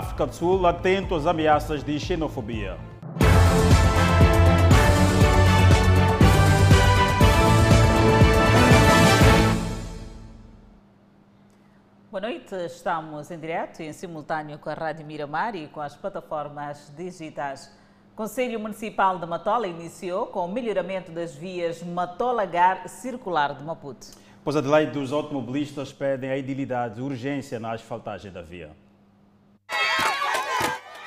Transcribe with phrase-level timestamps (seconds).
[0.00, 2.78] África do Sul atento às ameaças de xenofobia.
[12.10, 15.94] Boa noite, estamos em direto e em simultâneo com a Rádio Miramar e com as
[15.94, 17.70] plataformas digitais.
[18.14, 24.06] O Conselho Municipal de Matola iniciou com o melhoramento das vias Matola-Gar Circular de Maputo.
[24.42, 28.70] Pois Adelaide, os automobilistas pedem a idilidade de urgência na asfaltagem da via.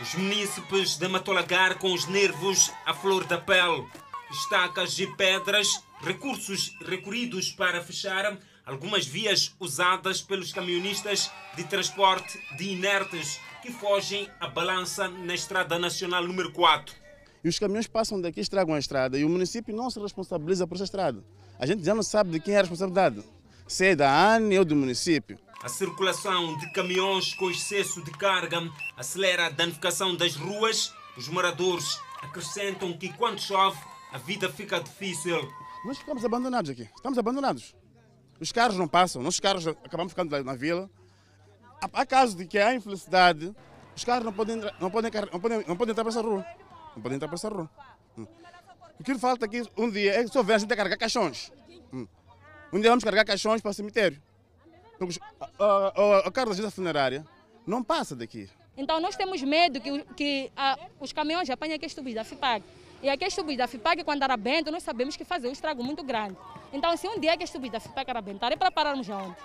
[0.03, 3.87] Os munícipes de Matolagar com os nervos à flor da pele.
[4.29, 12.71] Estacas e pedras, recursos recorridos para fechar algumas vias usadas pelos camionistas de transporte de
[12.71, 16.93] inertes que fogem à balança na Estrada Nacional número 4.
[17.41, 20.75] E os caminhões passam daqui, estragam a estrada e o município não se responsabiliza por
[20.75, 21.23] essa estrada.
[21.57, 23.23] A gente já não sabe de quem é a responsabilidade,
[23.65, 25.39] se é da ANE ou do município.
[25.63, 30.93] A circulação de caminhões com excesso de carga acelera a danificação das ruas.
[31.15, 33.79] Os moradores acrescentam que quando chove
[34.11, 35.39] a vida fica difícil.
[35.85, 37.73] Nós ficamos abandonados aqui, estamos abandonados.
[38.41, 40.89] Os carros não passam, nossos carros acabamos ficando na vila.
[41.81, 43.55] Há casos de que há infelicidade,
[43.95, 46.45] os carros não podem, não podem, não podem, não podem entrar para essa rua.
[46.93, 47.69] Não podem entrar para essa rua.
[48.17, 48.27] Hum.
[48.99, 51.53] O que falta aqui um dia é só ver a gente carregar caixões.
[51.93, 52.05] Hum.
[52.73, 54.21] Um dia vamos carregar caixões para o cemitério.
[54.97, 55.19] Porque
[55.59, 57.25] a, carro da funerária
[57.65, 58.49] não passa daqui.
[58.75, 62.63] Então nós temos medo que, que a, os caminhões apanhem aqueles tubos da FIPAG.
[63.01, 66.37] E aqueles tubos da FIPAG, quando arrebenta, nós sabemos que fazem um estrago muito grande.
[66.71, 69.35] Então, se um dia que estúpido ficar arabentar, é para pararmos onde?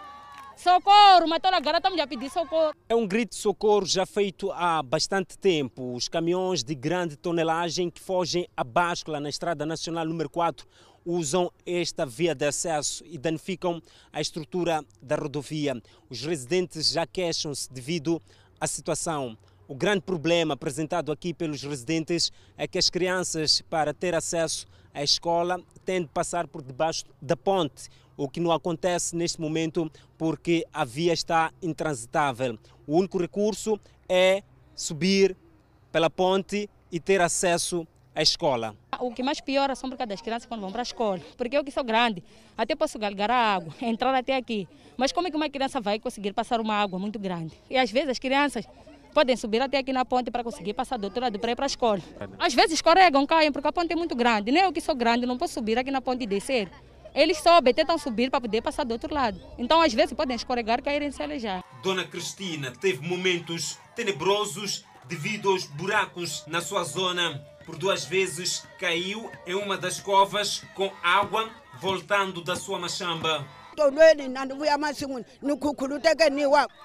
[0.57, 2.73] Socorro, mas agora estamos a pedir socorro.
[2.89, 5.95] É um grito de socorro já feito há bastante tempo.
[5.95, 10.67] Os caminhões de grande tonelagem que fogem a báscula na Estrada Nacional número 4
[11.09, 13.81] usam esta via de acesso e danificam
[14.13, 15.81] a estrutura da rodovia.
[16.11, 18.21] Os residentes já queixam-se devido
[18.61, 19.37] à situação.
[19.67, 25.03] O grande problema apresentado aqui pelos residentes é que as crianças, para ter acesso à
[25.03, 30.67] escola, têm de passar por debaixo da ponte, o que não acontece neste momento porque
[30.75, 32.59] a via está intransitável.
[32.87, 34.43] O único recurso é
[34.75, 35.35] subir
[35.91, 37.87] pela ponte e ter acesso
[38.19, 38.77] à escola.
[38.99, 41.21] O que mais piora são por causa das crianças quando vão para a escola.
[41.37, 42.23] Porque eu que sou grande,
[42.57, 44.67] até posso galgar a água, entrar até aqui.
[44.97, 47.55] Mas como é que uma criança vai conseguir passar uma água muito grande?
[47.71, 48.67] E às vezes as crianças
[49.15, 51.67] podem subir até aqui na ponte para conseguir passar do outro lado para ir para
[51.67, 52.03] a escola.
[52.41, 54.51] Às vezes escorregam, caem, porque a ponte é muito grande.
[54.51, 56.69] Nem eu que sou grande não posso subir aqui na ponte e descer.
[57.15, 59.41] Eles sobem, tentam subir para poder passar do outro lado.
[59.57, 61.65] Então, às vezes, podem escorregar, cair e se alejar.
[61.83, 67.43] Dona Cristina teve momentos tenebrosos devido aos buracos na sua zona.
[67.69, 73.47] Por duas vezes caiu em uma das covas com água voltando da sua machamba.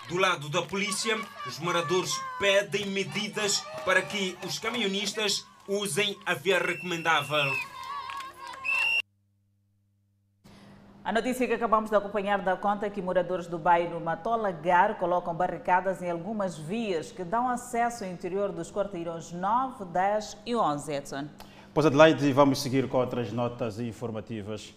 [0.09, 1.17] Do lado da polícia,
[1.47, 7.49] os moradores pedem medidas para que os caminhonistas usem a via recomendável.
[11.05, 15.35] A notícia que acabamos de acompanhar dá conta que moradores do bairro Matola Gar colocam
[15.35, 20.93] barricadas em algumas vias que dão acesso ao interior dos quarteirões 9, 10 e 11,
[20.93, 21.27] Edson.
[21.73, 24.73] Pois Adelaide, vamos seguir com outras notas informativas.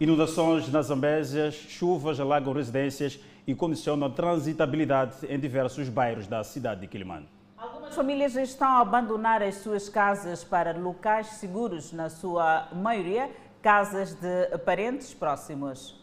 [0.00, 6.80] Inundações nas Zambésias, chuvas alagam residências e condicionam a transitabilidade em diversos bairros da cidade
[6.80, 7.28] de Quilimane.
[7.58, 13.30] Algumas famílias estão a abandonar as suas casas para locais seguros, na sua maioria,
[13.62, 15.94] casas de parentes próximos.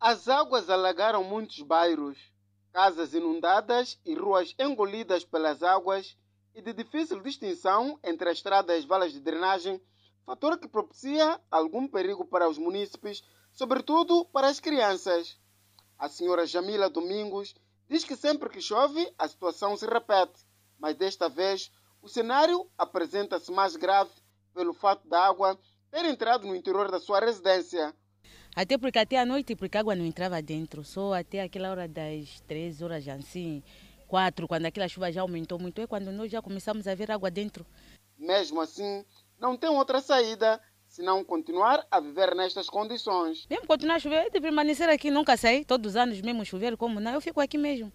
[0.00, 2.18] As águas alagaram muitos bairros,
[2.72, 6.18] casas inundadas e ruas engolidas pelas águas
[6.52, 9.80] e de difícil distinção entre a estrada e as valas de drenagem
[10.26, 13.22] fator que propicia algum perigo para os munícipes,
[13.52, 15.38] sobretudo para as crianças.
[15.96, 17.54] A senhora Jamila Domingos
[17.88, 20.44] diz que sempre que chove a situação se repete,
[20.80, 21.70] mas desta vez
[22.02, 24.10] o cenário apresenta-se mais grave
[24.52, 25.56] pelo fato da água
[25.92, 27.94] ter entrado no interior da sua residência.
[28.56, 31.86] Até porque até a noite, porque a água não entrava dentro, só até aquela hora
[31.86, 33.62] das três horas assim,
[34.08, 37.30] quatro, quando aquela chuva já aumentou muito, é quando nós já começamos a ver água
[37.30, 37.66] dentro.
[38.18, 39.04] Mesmo assim,
[39.38, 43.46] não tem outra saída senão continuar a viver nestas condições.
[43.48, 47.00] Mesmo continuar a chover, de permanecer aqui, nunca sair, todos os anos mesmo chover, como
[47.00, 47.92] não, eu fico aqui mesmo.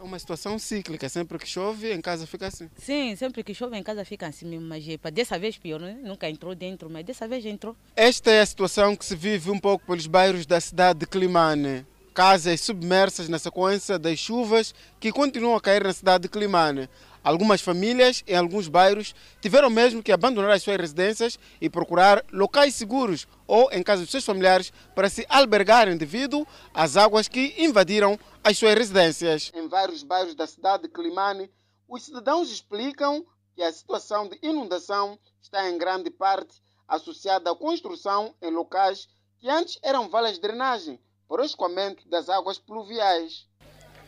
[0.00, 2.70] É uma situação cíclica, sempre que chove em casa fica assim?
[2.78, 5.98] Sim, sempre que chove em casa fica assim mesmo, mas é, dessa vez pior, né?
[6.04, 7.74] nunca entrou dentro, mas dessa vez entrou.
[7.96, 11.84] Esta é a situação que se vive um pouco pelos bairros da cidade de Climane
[12.18, 16.88] casas submersas na sequência das chuvas que continuam a cair na cidade de Climane.
[17.22, 22.74] Algumas famílias em alguns bairros tiveram mesmo que abandonar as suas residências e procurar locais
[22.74, 28.18] seguros ou em casa dos seus familiares para se albergarem devido às águas que invadiram
[28.42, 29.50] as suas residências.
[29.54, 31.50] Em vários bairros da cidade de Climane,
[31.88, 33.24] os cidadãos explicam
[33.54, 39.48] que a situação de inundação está em grande parte associada à construção em locais que
[39.48, 40.98] antes eram valas de drenagem
[41.28, 43.46] para o escoamento das águas pluviais.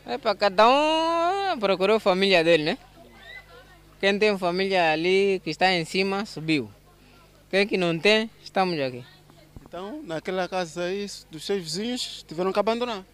[0.05, 2.77] É para cada um procurou a família dele, né?
[4.01, 6.71] Quem tem família ali que está em cima subiu.
[7.51, 9.05] Quem que não tem, estamos aqui.
[9.63, 13.05] Então, naquela casa aí, dos seus vizinhos, tiveram que abandonar.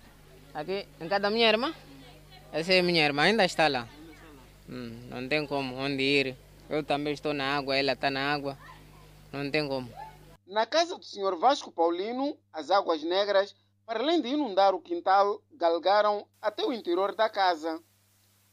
[0.54, 1.75] Aqui, em casa da minha irmã,
[2.54, 3.86] essa é minha irmã, ainda está lá.
[4.69, 6.38] Hum, não tem como onde ir.
[6.69, 8.57] Eu também estou na água, ela está na água.
[9.33, 9.92] Não tem como.
[10.45, 11.36] Na casa do Sr.
[11.38, 13.54] Vasco Paulino, as águas negras,
[13.86, 17.78] para além de inundar o quintal, galgaram até o interior da casa.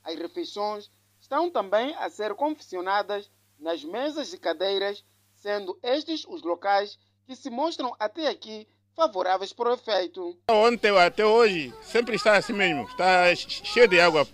[0.03, 0.91] As refeições
[1.25, 5.03] estão também a ser confeccionadas nas mesas e cadeiras,
[5.35, 10.39] sendo estes os locais que se mostram até aqui favoráveis para o efeito.
[10.51, 14.29] Ontem até hoje sempre está assim mesmo, está cheio de água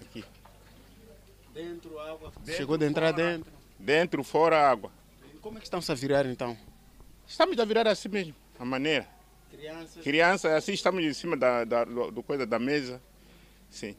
[0.00, 0.24] aqui.
[1.52, 2.32] Dentro água.
[2.38, 3.52] Dentro, Chegou de entrar fora, dentro.
[3.78, 4.90] Dentro, fora água.
[5.42, 6.56] Como é que estão-se a virar então?
[7.26, 9.06] Estamos a virar assim mesmo, a maneira.
[9.50, 10.02] Crianças.
[10.02, 12.98] Crianças, assim estamos em cima da, da do coisa da mesa.
[13.68, 13.94] Sim.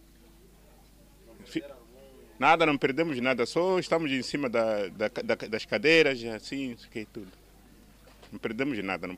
[2.39, 7.03] Nada, não perdemos nada, só estamos em cima da, da, da das cadeiras, assim, que
[7.03, 7.29] tudo.
[8.31, 9.07] Não perdemos nada.
[9.07, 9.17] Não.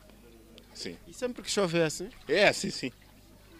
[0.73, 0.97] Sim.
[1.07, 2.09] E sempre que chove é assim?
[2.27, 2.91] É assim, sim.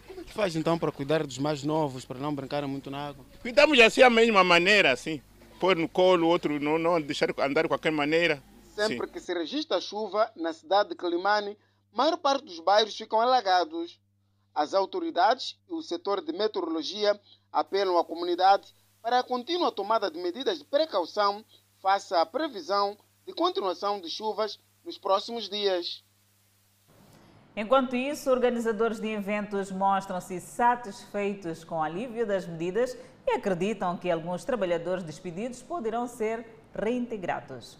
[0.08, 3.08] Como é que faz então para cuidar dos mais novos, para não brincarem muito na
[3.08, 3.24] água?
[3.40, 5.22] Cuidamos assim a mesma maneira, assim.
[5.60, 8.42] Pôr no colo, outro não, não deixar andar de qualquer maneira.
[8.74, 9.12] Sempre sim.
[9.12, 11.56] que se registra chuva na cidade de Climane,
[11.92, 14.00] a maior parte dos bairros ficam alagados.
[14.52, 17.18] As autoridades e o setor de meteorologia
[17.52, 21.44] apelam à comunidade para a contínua tomada de medidas de precaução
[21.82, 22.96] face à previsão
[23.26, 26.04] de continuação de chuvas nos próximos dias.
[27.56, 32.96] Enquanto isso, organizadores de eventos mostram-se satisfeitos com o alívio das medidas
[33.26, 37.76] e acreditam que alguns trabalhadores despedidos poderão ser reintegrados.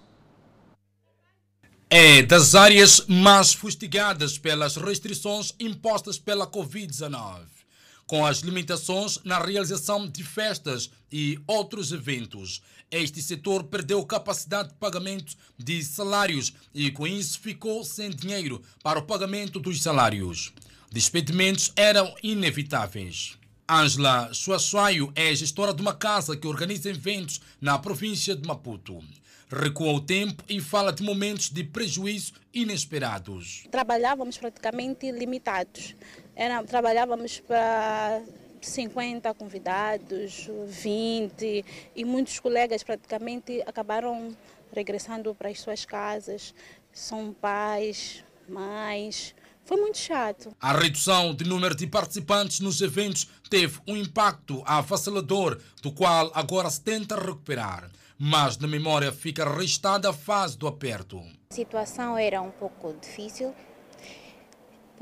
[1.88, 7.61] É das áreas mais fustigadas pelas restrições impostas pela Covid-19
[8.06, 12.62] com as limitações na realização de festas e outros eventos.
[12.90, 18.98] Este setor perdeu capacidade de pagamento de salários e, com isso, ficou sem dinheiro para
[18.98, 20.52] o pagamento dos salários.
[20.90, 23.38] Despedimentos eram inevitáveis.
[23.66, 29.02] Ângela Suaçuaio é gestora de uma casa que organiza eventos na província de Maputo.
[29.48, 33.64] Recua o tempo e fala de momentos de prejuízo inesperados.
[33.70, 35.94] Trabalhávamos praticamente limitados.
[36.34, 38.22] Era, trabalhávamos para
[38.60, 41.64] 50 convidados, 20,
[41.94, 44.34] e muitos colegas praticamente acabaram
[44.72, 46.54] regressando para as suas casas.
[46.92, 49.34] São pais, mães.
[49.64, 50.54] Foi muito chato.
[50.60, 56.68] A redução de número de participantes nos eventos teve um impacto avassalador, do qual agora
[56.68, 57.90] se tenta recuperar.
[58.18, 61.20] Mas na memória fica restada a fase do aperto.
[61.50, 63.54] A situação era um pouco difícil,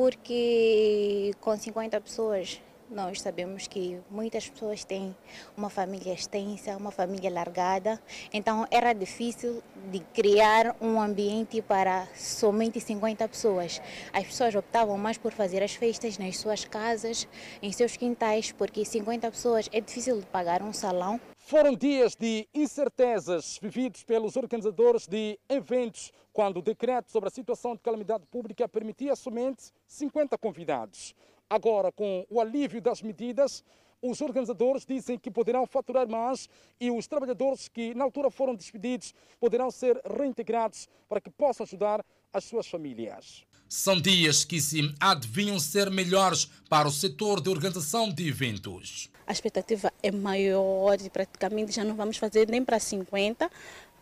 [0.00, 2.58] porque com 50 pessoas
[2.90, 5.14] nós sabemos que muitas pessoas têm
[5.54, 8.00] uma família extensa, uma família largada,
[8.32, 9.62] então era difícil
[9.92, 13.82] de criar um ambiente para somente 50 pessoas.
[14.10, 17.28] As pessoas optavam mais por fazer as festas nas suas casas,
[17.60, 21.20] em seus quintais, porque 50 pessoas é difícil de pagar um salão.
[21.50, 27.74] Foram dias de incertezas vividos pelos organizadores de eventos, quando o decreto sobre a situação
[27.74, 31.12] de calamidade pública permitia somente 50 convidados.
[31.50, 33.64] Agora, com o alívio das medidas,
[34.00, 36.48] os organizadores dizem que poderão faturar mais
[36.80, 42.06] e os trabalhadores que na altura foram despedidos poderão ser reintegrados para que possam ajudar
[42.32, 43.44] as suas famílias.
[43.68, 49.10] São dias que se adivinham ser melhores para o setor de organização de eventos.
[49.30, 53.48] A expectativa é maior e praticamente já não vamos fazer nem para 50,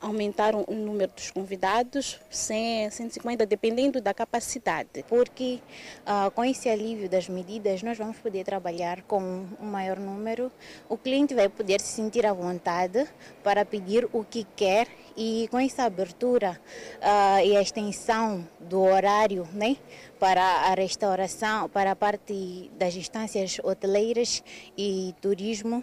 [0.00, 5.60] aumentaram o número dos convidados, 100, 150, dependendo da capacidade, porque
[6.06, 10.50] uh, com esse alívio das medidas nós vamos poder trabalhar com um maior número,
[10.88, 13.08] o cliente vai poder se sentir à vontade
[13.42, 14.86] para pedir o que quer
[15.16, 16.60] e com essa abertura
[16.98, 19.76] uh, e a extensão do horário né,
[20.18, 24.44] para a restauração, para a parte das instâncias hoteleiras
[24.76, 25.82] e turismo,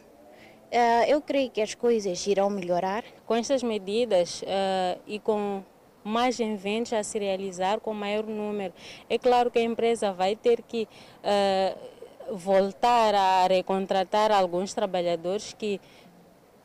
[1.08, 3.04] eu creio que as coisas irão melhorar.
[3.26, 5.64] Com estas medidas uh, e com
[6.04, 8.74] mais eventos a se realizar com maior número,
[9.10, 10.88] é claro que a empresa vai ter que
[11.24, 15.80] uh, voltar a recontratar alguns trabalhadores que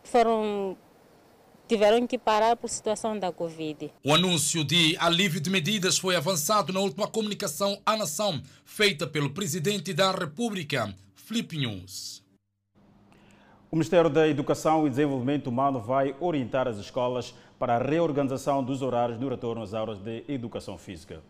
[0.02, 0.76] foram
[1.69, 3.92] tiveram que parar por situação da Covid.
[4.04, 9.30] O anúncio de alívio de medidas foi avançado na última comunicação à nação feita pelo
[9.30, 12.25] presidente da República, Flip News.
[13.70, 18.82] O Ministério da Educação e Desenvolvimento Humano vai orientar as escolas para a reorganização dos
[18.82, 21.22] horários do retorno às aulas de educação física.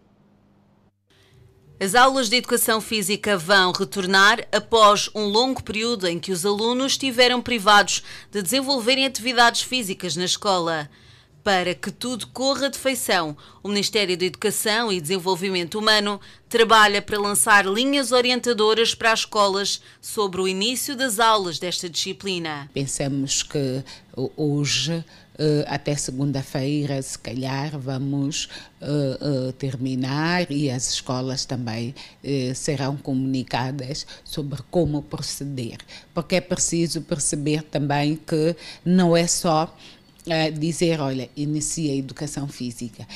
[1.78, 6.92] As aulas de educação física vão retornar após um longo período em que os alunos
[6.92, 10.88] estiveram privados de desenvolverem atividades físicas na escola.
[11.50, 17.19] Para que tudo corra de feição, o Ministério da Educação e Desenvolvimento Humano trabalha para
[17.19, 22.71] lançar linhas orientadoras para as escolas sobre o início das aulas desta disciplina.
[22.73, 23.83] Pensamos que
[24.37, 25.04] hoje
[25.40, 28.45] Uh, até segunda-feira, se calhar, vamos
[28.83, 31.95] uh, uh, terminar e as escolas também
[32.54, 35.78] serão comunicadas sobre como proceder.
[36.12, 38.54] Porque é preciso perceber também que
[38.85, 39.75] não é só
[40.59, 43.07] dizer, olha, inicia a educação física,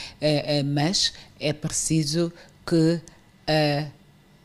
[0.65, 2.33] mas é preciso
[2.67, 3.01] que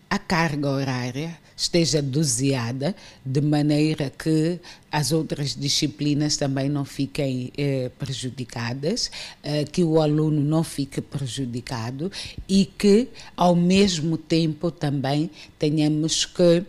[0.10, 7.92] a carga horária esteja doseada, de maneira que as outras disciplinas também não fiquem eh,
[8.00, 9.12] prejudicadas,
[9.44, 12.10] eh, que o aluno não fique prejudicado
[12.48, 16.64] e que, ao mesmo tempo, também tenhamos que.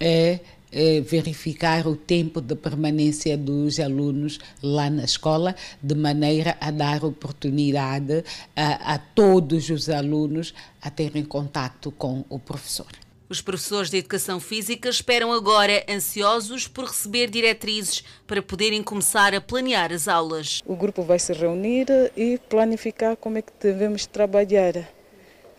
[0.00, 0.40] Eh,
[0.72, 7.04] eh verificar o tempo de permanência dos alunos lá na escola, de maneira a dar
[7.04, 8.24] oportunidade
[8.54, 12.86] a, a todos os alunos a terem contato com o professor.
[13.30, 19.40] Os professores de educação física esperam agora ansiosos por receber diretrizes para poderem começar a
[19.40, 20.60] planear as aulas.
[20.66, 21.86] O grupo vai se reunir
[22.16, 24.74] e planificar como é que devemos trabalhar.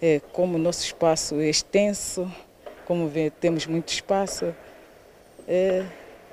[0.01, 2.29] É, como o nosso espaço é extenso,
[2.85, 4.53] como vê, temos muito espaço,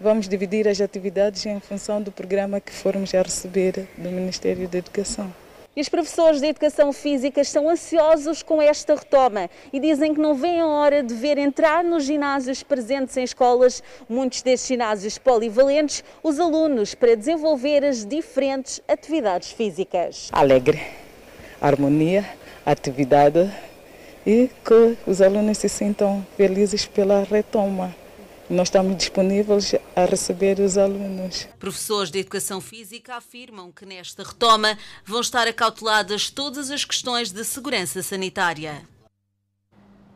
[0.01, 4.79] vamos dividir as atividades em função do programa que formos a receber do Ministério da
[4.79, 5.33] Educação.
[5.77, 10.35] E os professores de educação física estão ansiosos com esta retoma e dizem que não
[10.35, 16.03] vem a hora de ver entrar nos ginásios presentes em escolas, muitos destes ginásios polivalentes,
[16.21, 20.31] os alunos para desenvolver as diferentes atividades físicas.
[20.33, 20.83] Alegre,
[21.61, 22.25] harmonia,
[22.67, 23.49] atividade
[24.27, 27.95] e que os alunos se sintam felizes pela retoma.
[28.51, 31.47] Nós estamos disponíveis a receber os alunos.
[31.59, 37.45] Professores de Educação Física afirmam que nesta retoma vão estar acauteladas todas as questões de
[37.45, 38.89] segurança sanitária.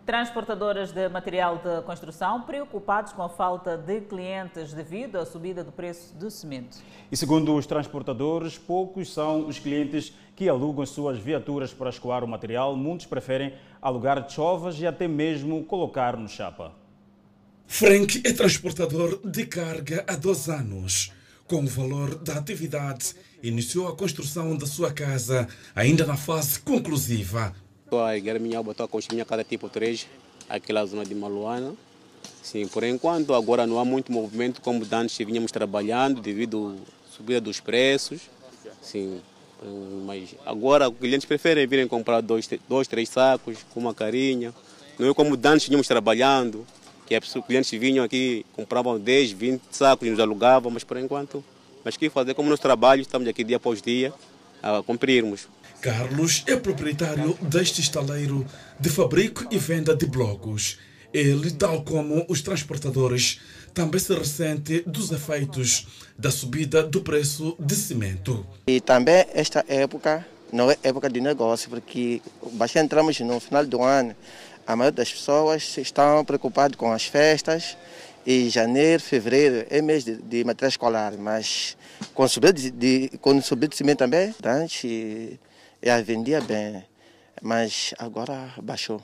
[0.07, 5.71] Transportadoras de material de construção preocupados com a falta de clientes devido à subida do
[5.71, 6.79] preço do cimento.
[7.11, 12.29] E segundo os transportadores, poucos são os clientes que alugam suas viaturas para escoar o
[12.29, 12.75] material.
[12.77, 16.81] Muitos preferem alugar chovas e até mesmo colocar no chapa.
[17.73, 21.11] Frank é transportador de carga há dois anos.
[21.47, 27.57] Com o valor da atividade, iniciou a construção da sua casa, ainda na fase conclusiva.
[27.85, 30.07] Estou a minha estou a construir minha casa tipo 3,
[30.51, 31.73] aqui na zona de Maluana.
[32.43, 36.77] Sim, por enquanto agora não há muito movimento como antes vínhamos trabalhando devido
[37.09, 38.21] à subida dos preços.
[38.83, 39.19] Sim,
[40.05, 44.53] mas agora os clientes preferem virem comprar dois, dois três sacos com uma carinha.
[44.99, 46.67] Não é como antes vínhamos trabalhando
[47.21, 51.45] que os clientes vinham aqui, compravam 10, 20 sacos e nos alugavam, mas por enquanto,
[51.85, 54.13] mas que fazer como nosso trabalho, estamos aqui dia após dia
[54.63, 55.49] a cumprirmos.
[55.81, 58.47] Carlos é proprietário deste estaleiro
[58.79, 60.79] de fabrico e venda de blocos.
[61.13, 63.41] Ele, tal como os transportadores,
[63.75, 68.47] também se ressente dos efeitos da subida do preço de cimento.
[68.67, 73.83] E também esta época não é época de negócio, porque bastante entramos no final do
[73.83, 74.15] ano
[74.67, 77.77] a maioria das pessoas estão preocupadas com as festas
[78.25, 81.77] e janeiro, fevereiro é mês de, de material escolar, mas
[82.15, 85.39] com subida de, de, com subida de cimento também, antes
[85.81, 86.85] eu vendia bem,
[87.41, 89.03] mas agora baixou.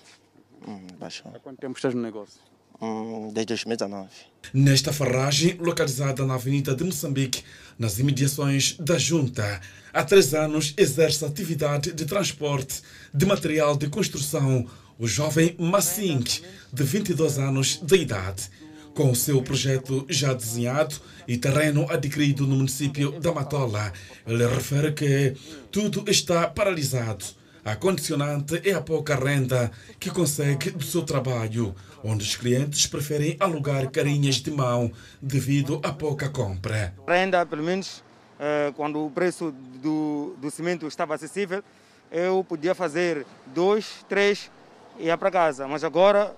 [0.66, 1.32] Hum, baixou.
[1.34, 2.40] Há quanto tempo estás no negócio?
[2.80, 4.08] Hum, desde 2019.
[4.54, 7.42] Nesta farragem, localizada na Avenida de Moçambique,
[7.76, 9.60] nas imediações da Junta,
[9.92, 14.64] há três anos exerce atividade de transporte de material de construção
[14.98, 18.50] o jovem Massink, de 22 anos de idade.
[18.94, 23.92] Com o seu projeto já desenhado e terreno adquirido no município da Matola,
[24.26, 25.36] ele refere que
[25.70, 27.24] tudo está paralisado.
[27.64, 33.36] A condicionante é a pouca renda que consegue do seu trabalho, onde os clientes preferem
[33.38, 34.90] alugar carinhas de mão
[35.22, 36.92] devido à pouca compra.
[37.06, 38.02] Renda, pelo menos,
[38.40, 41.62] eh, quando o preço do, do cimento estava acessível,
[42.10, 43.24] eu podia fazer
[43.54, 44.50] dois, três
[44.98, 45.66] ia para casa.
[45.68, 46.34] Mas agora,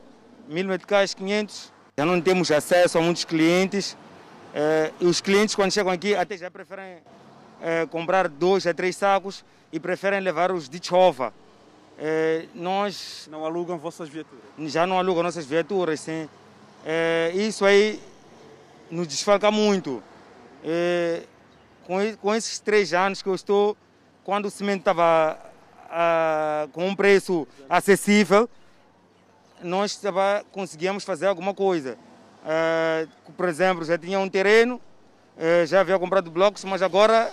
[0.48, 3.96] mil meticais, 500, já não temos acesso a muitos clientes
[4.52, 6.98] É, e os clientes, quando chegam aqui, até já preferem
[7.62, 11.32] é, comprar dois a três sacos e preferem levar os de chova.
[11.96, 14.42] É, nós não alugam vossas viaturas?
[14.66, 16.28] Já não alugam nossas viaturas, sim.
[16.84, 18.00] É, isso aí
[18.90, 20.02] nos desfalca muito.
[20.64, 21.22] É,
[21.86, 23.76] com, com esses três anos que eu estou,
[24.24, 25.38] quando o cimento estava
[26.72, 28.48] com um preço acessível,
[29.62, 31.96] nós tava, conseguíamos fazer alguma coisa.
[32.44, 33.06] Ah,
[33.36, 34.80] por exemplo, já tinha um terreno,
[35.38, 37.30] ah, já havia comprado blocos, mas agora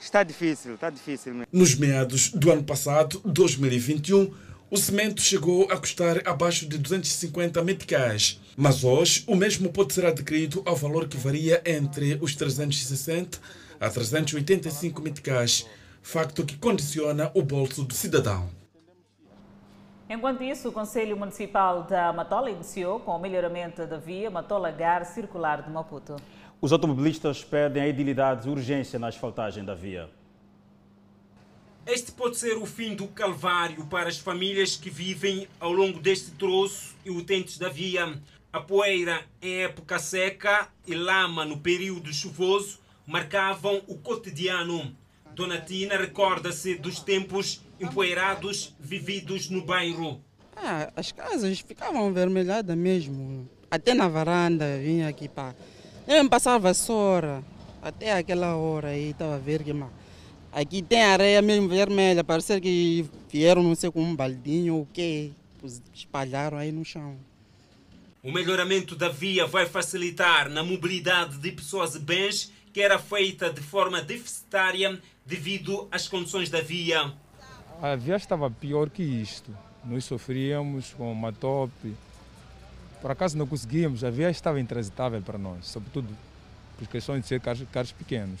[0.00, 1.48] está difícil, está difícil mesmo.
[1.52, 4.32] Nos meados do ano passado, 2021,
[4.70, 10.04] o cimento chegou a custar abaixo de 250 meticais, mas hoje o mesmo pode ser
[10.04, 13.38] adquirido ao valor que varia entre os 360
[13.80, 15.64] a 385 meticais,
[16.08, 18.48] facto que condiciona o bolso do cidadão.
[20.08, 25.60] Enquanto isso, o Conselho Municipal da Matola iniciou com o melhoramento da via Matola-Gar Circular
[25.60, 26.16] de Maputo.
[26.62, 30.08] Os automobilistas pedem a edilidade e urgência na asfaltagem da via.
[31.86, 36.30] Este pode ser o fim do calvário para as famílias que vivem ao longo deste
[36.30, 38.18] troço e utentes da via.
[38.50, 44.96] A poeira em época seca e lama no período chuvoso marcavam o cotidiano.
[45.38, 50.20] Dona Tina recorda-se dos tempos empoeirados vividos no bairro.
[50.56, 53.48] Ah, as casas ficavam vermelhadas mesmo.
[53.70, 55.54] Até na varanda vinha aqui para.
[56.08, 57.44] Eu me passava vassoura.
[57.80, 59.72] Até aquela hora aí estava a ver que
[60.50, 62.24] aqui tem areia mesmo vermelha.
[62.24, 65.30] Parece que vieram não sei com um baldinho ou o quê.
[65.94, 67.16] Espalharam aí no chão.
[68.24, 73.52] O melhoramento da via vai facilitar na mobilidade de pessoas e bens que era feita
[73.52, 77.12] de forma deficitária devido às condições da via.
[77.82, 79.50] A via estava pior que isto.
[79.84, 81.92] Nós sofríamos com uma tope.
[83.02, 86.06] Por acaso não conseguíamos, a via estava intransitável para nós, sobretudo
[86.78, 88.38] por questões de ser carros, carros pequenos.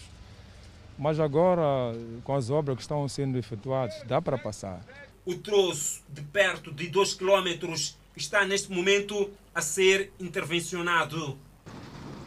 [0.96, 1.92] Mas agora,
[2.22, 4.80] com as obras que estão sendo efetuadas, dá para passar.
[5.24, 7.74] O troço de perto de 2 km
[8.16, 11.36] está neste momento a ser intervencionado.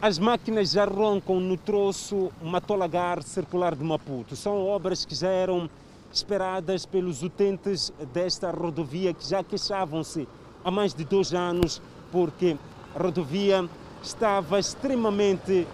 [0.02, 4.34] As máquinas já roncam no troço Matolagar Circular de Maputo.
[4.34, 5.70] São obras que já eram
[6.12, 10.26] esperadas pelos utentes desta rodovia que já queixavam-se
[10.64, 12.56] há mais de dois anos porque
[12.96, 13.64] a rodovia
[14.02, 15.68] estava extremamente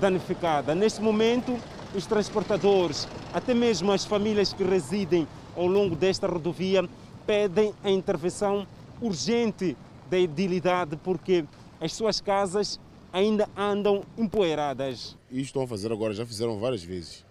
[0.00, 0.74] danificada.
[0.74, 1.54] Neste momento,
[1.94, 6.88] os transportadores, até mesmo as famílias que residem ao longo desta rodovia,
[7.26, 8.66] pedem a intervenção
[9.02, 9.76] urgente
[10.08, 11.44] da edilidade porque
[11.78, 12.80] as suas casas
[13.14, 15.16] ainda andam empoeiradas.
[15.30, 17.24] Isto estão a fazer agora, já fizeram várias vezes.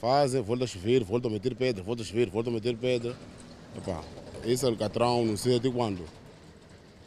[0.00, 3.14] Fazem, volta a chover, volta a meter pedra, volta a chover, volta a meter pedra.
[3.76, 4.02] Epá,
[4.42, 6.02] esse alcatrão não sei até quando.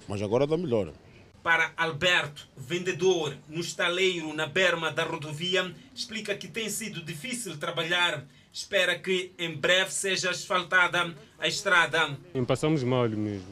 [0.07, 0.93] Mas agora está melhor.
[1.41, 8.23] Para Alberto, vendedor no estaleiro na berma da rodovia, explica que tem sido difícil trabalhar.
[8.53, 12.15] Espera que em breve seja asfaltada a estrada.
[12.45, 13.47] Passamos mal mesmo,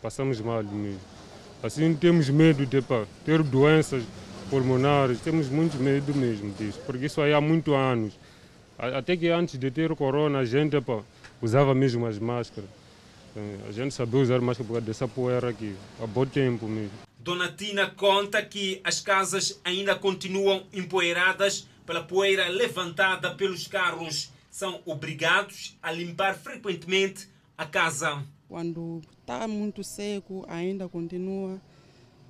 [0.00, 1.15] passamos mal mesmo.
[1.62, 4.04] Assim temos medo de pá, ter doenças
[4.50, 8.18] pulmonares, temos muito medo mesmo disso, porque isso aí há muitos anos.
[8.78, 11.02] Até que antes de ter corona, a gente pá,
[11.40, 12.68] usava mesmo as máscaras.
[13.68, 16.92] A gente sabia usar máscara por causa dessa poeira aqui, há bom tempo mesmo.
[17.18, 24.30] Dona Tina conta que as casas ainda continuam empoeiradas pela poeira levantada pelos carros.
[24.50, 28.22] São obrigados a limpar frequentemente a casa.
[28.48, 31.60] Quando está muito seco, ainda continua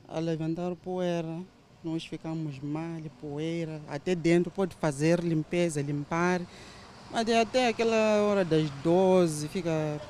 [0.09, 1.42] a levantar poeira.
[1.85, 3.82] Nós ficamos mal, poeira.
[3.87, 6.40] Até dentro pode fazer limpeza, limpar.
[7.11, 10.00] Mas até aquela hora das 12 fica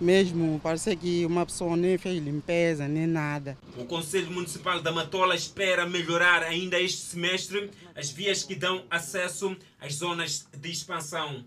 [0.00, 3.58] mesmo, parece que uma pessoa nem fez limpeza, nem nada.
[3.76, 9.54] O Conselho Municipal da Matola espera melhorar ainda este semestre as vias que dão acesso
[9.78, 11.44] às zonas de expansão.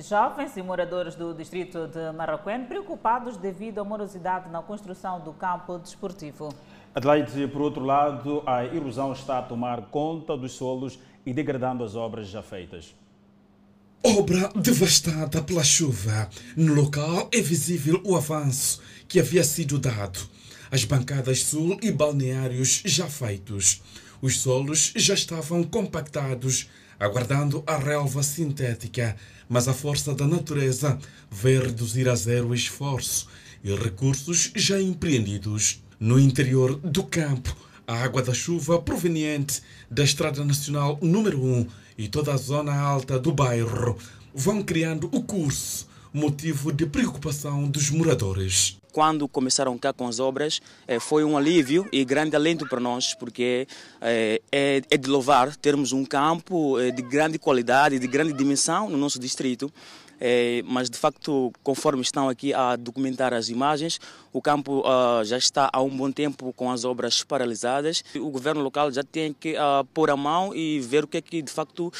[0.00, 5.76] Jovens e moradores do distrito de Marroquém preocupados devido à morosidade na construção do campo
[5.78, 6.54] desportivo.
[6.94, 11.96] Adelaide, por outro lado, a erosão está a tomar conta dos solos e degradando as
[11.96, 12.94] obras já feitas.
[14.04, 16.28] Obra devastada pela chuva.
[16.56, 20.20] No local é visível o avanço que havia sido dado.
[20.70, 23.82] As bancadas sul e balneários já feitos.
[24.22, 29.16] Os solos já estavam compactados, aguardando a relva sintética,
[29.48, 30.98] mas a força da natureza
[31.30, 33.26] veio reduzir a zero o esforço
[33.64, 35.82] e recursos já empreendidos.
[35.98, 37.56] No interior do campo,
[37.86, 43.18] a água da chuva proveniente da Estrada Nacional número 1 e toda a zona alta
[43.18, 43.98] do bairro
[44.34, 48.77] vão criando o curso, motivo de preocupação dos moradores.
[48.92, 53.14] Quando começaram cá com as obras, eh, foi um alívio e grande alento para nós,
[53.14, 53.66] porque
[54.00, 58.88] eh, é, é de louvar termos um campo eh, de grande qualidade, de grande dimensão
[58.88, 59.72] no nosso distrito.
[60.20, 64.00] É, mas de facto, conforme estão aqui a documentar as imagens,
[64.32, 68.02] o campo uh, já está há um bom tempo com as obras paralisadas.
[68.16, 71.20] O governo local já tem que uh, pôr a mão e ver o que é
[71.20, 71.92] que de facto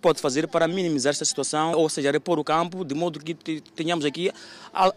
[0.00, 3.34] pode fazer para minimizar esta situação, ou seja, repor o campo de modo que
[3.74, 4.30] tenhamos aqui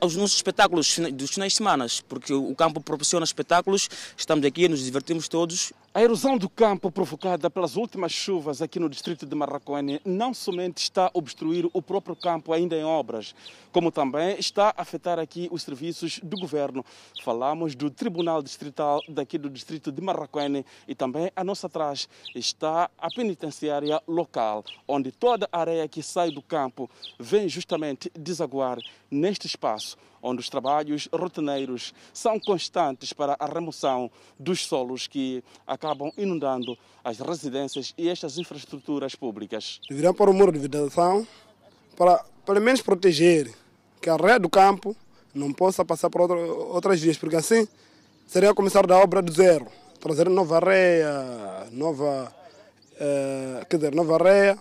[0.02, 4.84] os nossos espetáculos dos finais de semana, porque o campo proporciona espetáculos, estamos aqui, nos
[4.84, 5.72] divertimos todos.
[5.94, 10.78] A erosão do campo provocada pelas últimas chuvas aqui no distrito de Marraquene não somente
[10.78, 13.34] está a obstruir o próprio campo ainda em obras,
[13.72, 16.84] como também está a afetar aqui os serviços do governo.
[17.24, 22.90] Falamos do Tribunal Distrital daqui do distrito de Marraquene e também a nossa atrás está
[22.98, 28.78] a penitenciária local, onde toda a areia que sai do campo vem justamente desaguar
[29.10, 36.12] neste espaço onde os trabalhos rotineiros são constantes para a remoção dos solos que acabam
[36.18, 39.80] inundando as residências e estas infraestruturas públicas.
[39.90, 41.26] Deveriam pôr um muro de vegetação
[41.98, 43.48] para, pelo menos, proteger
[44.02, 44.96] que a rede do campo
[45.36, 47.68] não possa passar por outra, outras vias, porque assim
[48.26, 49.68] seria começar da obra do zero,
[50.00, 52.34] trazer nova areia, nova,
[53.00, 54.58] eh, quer dizer, nova areia,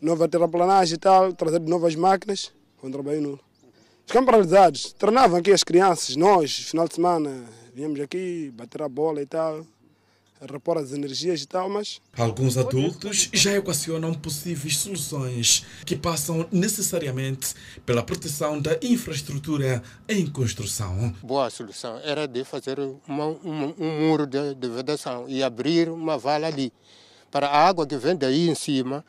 [0.00, 3.40] nova terraplanagem e tal, trazer novas máquinas, um trabalho nulo.
[4.06, 4.92] Ficamos paralisados.
[4.92, 7.42] Treinavam aqui as crianças, nós, final de semana,
[7.74, 9.66] viemos aqui bater a bola e tal,
[10.50, 12.00] repor as energias e tal, mas.
[12.16, 17.54] Alguns adultos já equacionam possíveis soluções que passam necessariamente
[17.86, 21.14] pela proteção da infraestrutura em construção.
[21.22, 26.18] Boa solução era de fazer uma, um, um muro de, de vedação e abrir uma
[26.18, 26.72] vala ali,
[27.30, 29.04] para a água que vem daí em cima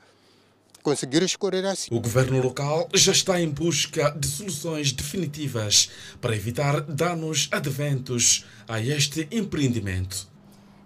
[0.84, 1.96] conseguir escorrer assim.
[1.96, 8.82] O governo local já está em busca de soluções definitivas para evitar danos adventos a
[8.82, 10.33] este empreendimento.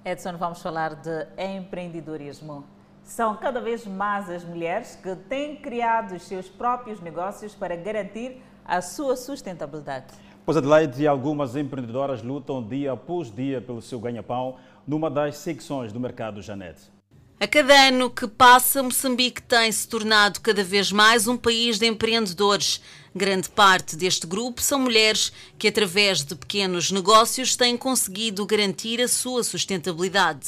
[0.08, 2.63] Edson, vamos falar de empreendedorismo.
[3.04, 8.41] São cada vez mais as mulheres que têm criado os seus próprios negócios para garantir
[8.63, 10.13] a sua sustentabilidade.
[10.46, 14.56] Pois Adelaide e algumas empreendedoras lutam dia após dia pelo seu ganha-pão
[14.88, 16.89] numa das secções do mercado Janete.
[17.38, 21.86] A cada ano que passa, Moçambique tem se tornado cada vez mais um país de
[21.86, 22.82] empreendedores.
[23.18, 29.08] Grande parte deste grupo são mulheres que, através de pequenos negócios, têm conseguido garantir a
[29.08, 30.48] sua sustentabilidade.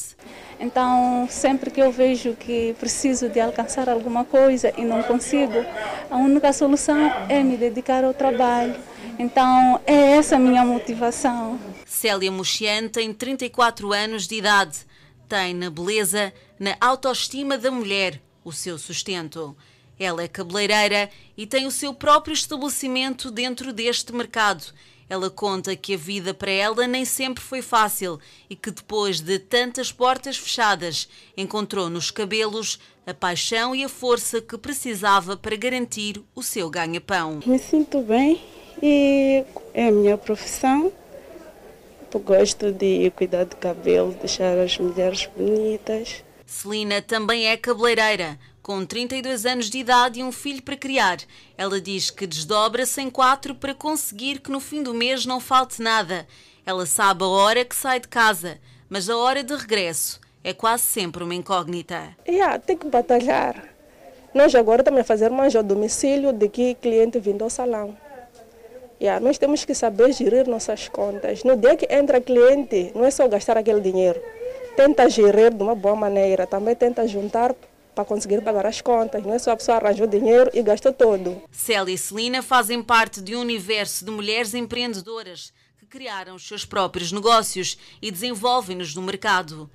[0.59, 5.65] Então, sempre que eu vejo que preciso de alcançar alguma coisa e não consigo,
[6.11, 8.75] a única solução é me dedicar ao trabalho.
[9.17, 11.59] Então, é essa a minha motivação.
[11.87, 14.77] Célia Mochian tem 34 anos de idade.
[15.27, 19.57] Tem na beleza na autoestima da mulher, o seu sustento.
[19.99, 24.63] Ela é cabeleireira e tem o seu próprio estabelecimento dentro deste mercado.
[25.09, 29.39] Ela conta que a vida para ela nem sempre foi fácil e que depois de
[29.39, 36.21] tantas portas fechadas, encontrou nos cabelos a paixão e a força que precisava para garantir
[36.35, 37.39] o seu ganha-pão.
[37.43, 38.39] Me sinto bem
[38.83, 40.93] e é a minha profissão.
[42.13, 46.23] Eu gosto de cuidar do cabelo, deixar as mulheres bonitas.
[46.45, 48.39] Celina também é cabeleireira.
[48.69, 51.17] Com 32 anos de idade e um filho para criar,
[51.57, 56.27] ela diz que desdobra-se quatro para conseguir que no fim do mês não falte nada.
[56.63, 60.83] Ela sabe a hora que sai de casa, mas a hora de regresso é quase
[60.83, 62.15] sempre uma incógnita.
[62.27, 63.73] Yeah, tem que batalhar.
[64.35, 67.97] Nós agora a fazer mais ao domicílio de que cliente vindo ao salão.
[69.01, 71.43] Yeah, nós temos que saber gerir nossas contas.
[71.43, 74.21] No dia que entra cliente, não é só gastar aquele dinheiro
[74.79, 77.53] tenta gerir de uma boa maneira, também tenta juntar
[77.99, 79.21] para conseguir pagar as contas.
[79.23, 81.41] Não é só a pessoa arranjou dinheiro e gastou todo.
[81.51, 86.63] Célia e Celina fazem parte de um universo de mulheres empreendedoras que criaram os seus
[86.63, 89.69] próprios negócios e desenvolvem-nos no mercado.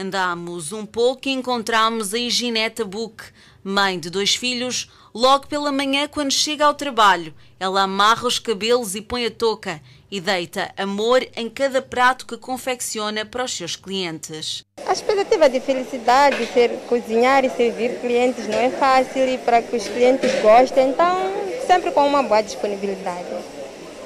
[0.00, 3.22] Andamos um pouco e encontramos a Higineta Book,
[3.62, 4.90] mãe de dois filhos.
[5.14, 9.78] Logo pela manhã, quando chega ao trabalho, ela amarra os cabelos e põe a touca
[10.10, 14.64] e deita amor em cada prato que confecciona para os seus clientes.
[14.86, 19.76] A expectativa de felicidade, ser cozinhar e servir clientes não é fácil e para que
[19.76, 21.30] os clientes gostem, então
[21.66, 23.28] sempre com uma boa disponibilidade.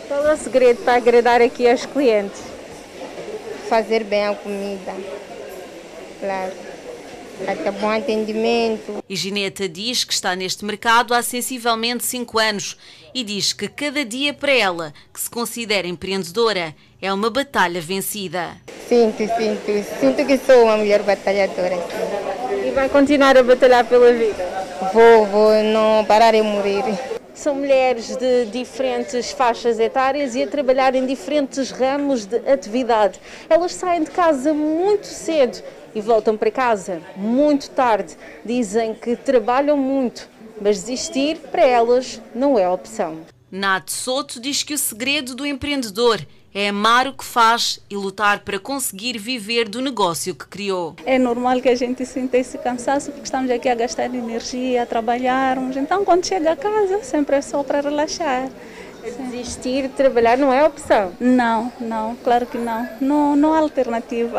[0.09, 2.43] Qual é o segredo para agradar aqui aos clientes?
[3.69, 4.93] Fazer bem a comida,
[6.25, 6.53] claro.
[7.49, 9.03] Até bom atendimento.
[9.09, 12.77] E Gineta diz que está neste mercado há sensivelmente 5 anos
[13.13, 18.57] e diz que cada dia para ela, que se considera empreendedora, é uma batalha vencida.
[18.89, 21.77] Sinto, sinto, sinto que sou uma mulher batalhadora.
[22.65, 24.67] E vai continuar a batalhar pela vida?
[24.93, 26.85] Vou, vou, não parar de morrer.
[27.35, 33.19] São mulheres de diferentes faixas etárias e a trabalhar em diferentes ramos de atividade.
[33.51, 35.61] Elas saem de casa muito cedo
[35.95, 38.17] e voltam para casa muito tarde.
[38.45, 40.29] Dizem que trabalham muito,
[40.61, 43.19] mas desistir para elas não é opção.
[43.51, 46.21] Nath Soto diz que o segredo do empreendedor
[46.55, 50.95] é amar o que faz e lutar para conseguir viver do negócio que criou.
[51.05, 54.87] É normal que a gente sinta esse cansaço porque estamos aqui a gastar energia, a
[54.87, 55.77] trabalharmos.
[55.77, 58.49] Então, quando chega a casa, sempre é só para relaxar.
[59.05, 61.13] Desistir de trabalhar não é opção?
[61.21, 62.89] Não, não, claro que não.
[63.01, 64.39] Não, não há alternativa.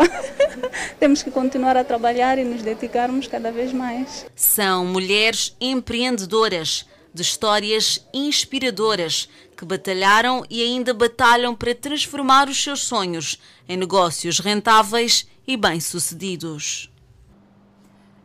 [1.00, 4.26] Temos que continuar a trabalhar e nos dedicarmos cada vez mais.
[4.36, 12.82] São mulheres empreendedoras de histórias inspiradoras que batalharam e ainda batalham para transformar os seus
[12.82, 16.92] sonhos em negócios rentáveis e bem-sucedidos.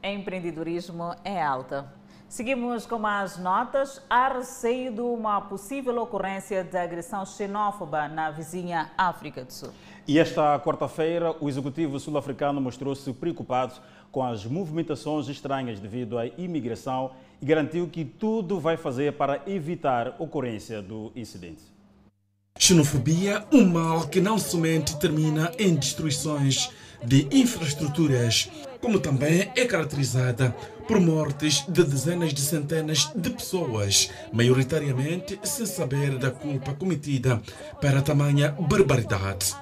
[0.03, 2.00] Empreendedorismo é alta.
[2.31, 4.01] Seguimos com mais notas.
[4.09, 9.71] Há receio de uma possível ocorrência de agressão xenófoba na vizinha África do Sul.
[10.07, 13.75] E esta quarta-feira, o executivo sul-africano mostrou-se preocupado
[14.13, 17.11] com as movimentações estranhas devido à imigração
[17.43, 21.65] e garantiu que tudo vai fazer para evitar a ocorrência do incidente.
[22.57, 26.71] Xenofobia, um mal que não somente termina em destruições
[27.05, 30.55] de infraestruturas, como também é caracterizada
[30.91, 37.41] por mortes de dezenas de centenas de pessoas, maioritariamente sem saber da culpa cometida
[37.81, 39.55] para tamanha barbaridade.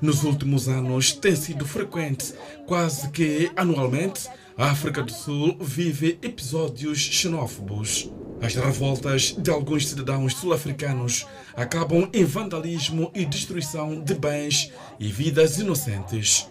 [0.00, 2.32] Nos últimos anos tem sido frequente,
[2.66, 8.10] quase que anualmente, a África do Sul vive episódios xenófobos.
[8.40, 15.58] As revoltas de alguns cidadãos sul-africanos acabam em vandalismo e destruição de bens e vidas
[15.58, 16.50] inocentes.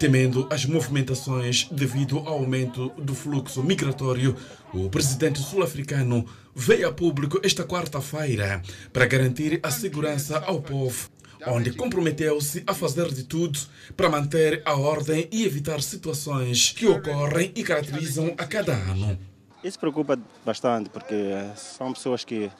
[0.00, 4.34] Temendo as movimentações devido ao aumento do fluxo migratório,
[4.72, 8.62] o presidente sul-africano veio a público esta quarta-feira
[8.94, 11.10] para garantir a segurança ao povo
[11.46, 13.58] onde comprometeu-se a fazer de tudo
[13.94, 19.18] para manter a ordem e evitar situações que ocorrem e caracterizam a cada ano.
[19.62, 21.14] Isso preocupa bastante, porque
[21.56, 22.50] são pessoas que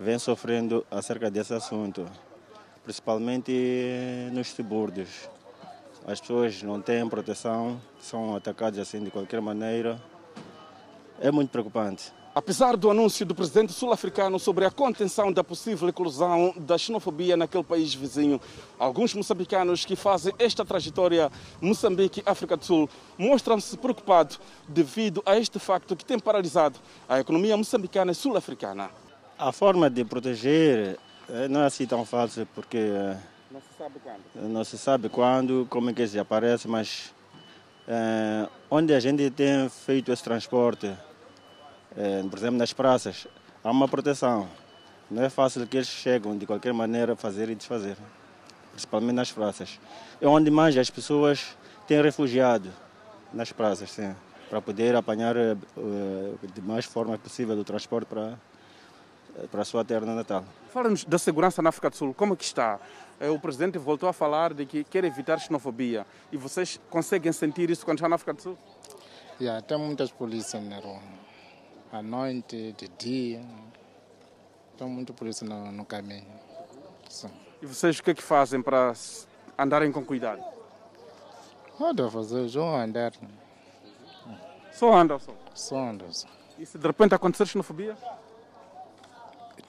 [0.00, 2.06] vêm sofrendo acerca desse assunto,
[2.82, 3.52] principalmente
[4.32, 5.28] nos subúrbios.
[6.08, 10.00] As pessoas não têm proteção, são atacadas assim de qualquer maneira.
[11.20, 12.10] É muito preocupante.
[12.34, 17.62] Apesar do anúncio do presidente sul-africano sobre a contenção da possível eclosão da xenofobia naquele
[17.62, 18.40] país vizinho,
[18.78, 25.94] alguns moçambicanos que fazem esta trajetória Moçambique-África do Sul mostram-se preocupados devido a este facto
[25.94, 28.88] que tem paralisado a economia moçambicana e sul-africana.
[29.38, 32.78] A forma de proteger eh, não é assim tão fácil, porque
[33.50, 37.14] não se sabe quando, não se sabe quando como é que se aparece, mas
[37.86, 40.94] é, onde a gente tem feito esse transporte,
[41.96, 43.26] é, por exemplo, nas praças,
[43.64, 44.48] há uma proteção.
[45.10, 47.96] Não é fácil que eles chegam de qualquer maneira a fazer e desfazer,
[48.72, 49.80] principalmente nas praças.
[50.20, 51.56] É onde mais as pessoas
[51.86, 52.70] têm refugiado,
[53.32, 54.14] nas praças, sim,
[54.50, 58.38] para poder apanhar uh, de mais forma possível o transporte para,
[59.50, 60.44] para a sua terra natal.
[60.70, 62.78] Fala-nos da segurança na África do Sul, como é que está?
[63.20, 66.06] O presidente voltou a falar de que quer evitar xenofobia.
[66.30, 68.58] E vocês conseguem sentir isso quando está na África do Sul?
[69.40, 71.00] Yeah, tem muitas polícias na rua
[71.92, 73.42] à noite, de dia.
[74.76, 76.26] Tem muito polícia no, no caminho.
[77.08, 77.30] Sim.
[77.60, 78.92] E vocês o que é que fazem para
[79.58, 80.42] andarem com cuidado?
[81.78, 83.12] Nada fazer, só andar.
[84.72, 85.32] Só andam só?
[85.54, 86.28] Só andam só.
[86.58, 87.96] E se de repente acontecer xenofobia?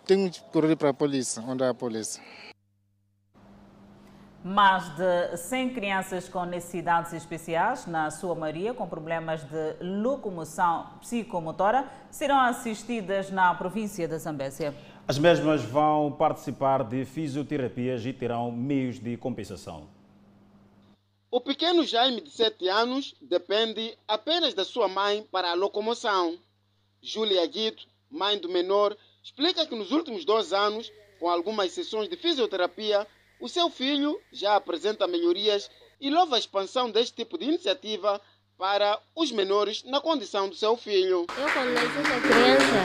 [0.09, 2.19] Tenho que correr para a polícia, onde há a polícia.
[4.43, 11.87] Mais de 100 crianças com necessidades especiais, na sua maioria com problemas de locomoção psicomotora,
[12.09, 14.73] serão assistidas na província da Zambésia.
[15.07, 19.87] As mesmas vão participar de fisioterapias e terão meios de compensação.
[21.29, 26.39] O pequeno Jaime, de 7 anos, depende apenas da sua mãe para a locomoção.
[26.99, 28.97] Júlia Guido, mãe do menor,
[29.29, 33.05] explica que nos últimos dois anos, com algumas sessões de fisioterapia,
[33.39, 35.69] o seu filho já apresenta melhorias
[36.01, 38.19] e louva a expansão deste tipo de iniciativa
[38.57, 41.27] para os menores na condição do seu filho.
[41.37, 42.83] Eu quando nasci essa criança,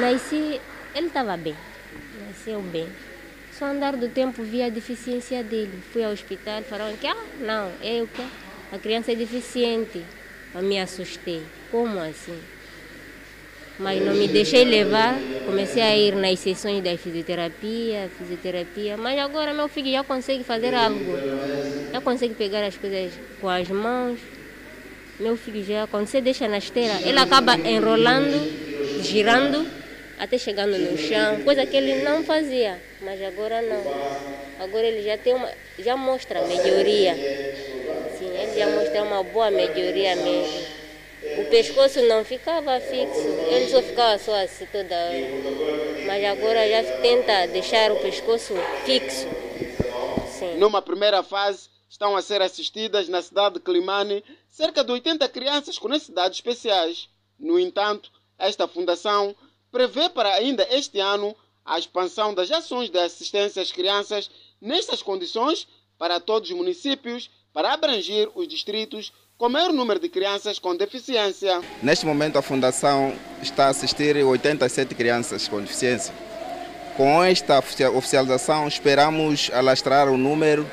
[0.00, 0.60] nasci,
[0.94, 1.56] ele estava bem,
[2.26, 2.88] nasceu bem.
[3.52, 5.80] Só andar do tempo vi a deficiência dele.
[5.92, 8.26] Fui ao hospital, falaram que, ah, não, é o que?
[8.72, 10.04] A criança é deficiente.
[10.52, 11.46] Eu me assustei.
[11.70, 12.53] Como assim?
[13.78, 15.18] Mas não me deixei levar.
[15.46, 20.74] Comecei a ir nas sessões da fisioterapia, fisioterapia, mas agora meu filho já consegue fazer
[20.74, 20.98] algo.
[21.92, 24.18] Já consegue pegar as coisas com as mãos.
[25.18, 29.64] Meu filho já, quando você deixa na esteira, ele acaba enrolando, girando
[30.18, 33.82] até chegando no chão, coisa que ele não fazia, mas agora não.
[34.60, 37.14] Agora ele já tem uma, já mostra melhoria.
[38.18, 40.84] Sim, ele já mostra uma boa melhoria mesmo.
[41.38, 44.94] O pescoço não ficava fixo, ele só ficava só assim toda.
[46.06, 49.26] Mas agora já tenta deixar o pescoço fixo.
[50.38, 50.56] Sim.
[50.58, 55.78] Numa primeira fase, estão a ser assistidas na cidade de Climane cerca de 80 crianças
[55.78, 57.08] com necessidades especiais.
[57.38, 59.34] No entanto, esta fundação
[59.70, 65.66] prevê para ainda este ano a expansão das ações de assistência às crianças nestas condições
[65.96, 71.60] para todos os municípios, para abranger os distritos com maior número de crianças com deficiência.
[71.82, 76.14] Neste momento, a Fundação está a assistir 87 crianças com deficiência.
[76.96, 80.64] Com esta oficialização, esperamos alastrar o número,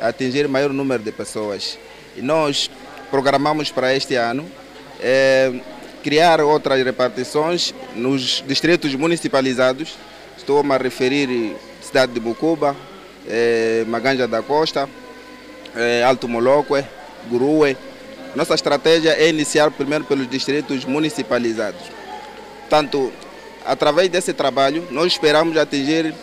[0.00, 1.78] atingir maior número de pessoas.
[2.14, 2.70] E nós
[3.10, 4.46] programamos para este ano
[5.00, 5.58] é,
[6.02, 9.94] criar outras repartições nos distritos municipalizados.
[10.36, 12.76] Estou-me a referir cidade de Bucuba,
[13.26, 14.86] é, Maganja da Costa,
[15.74, 16.84] é, Alto Moloque,
[17.30, 17.76] Gurue.
[18.34, 21.82] Nossa estratégia é iniciar primeiro pelos distritos municipalizados.
[22.60, 23.12] Portanto,
[23.64, 26.14] através desse trabalho, nós esperamos atingir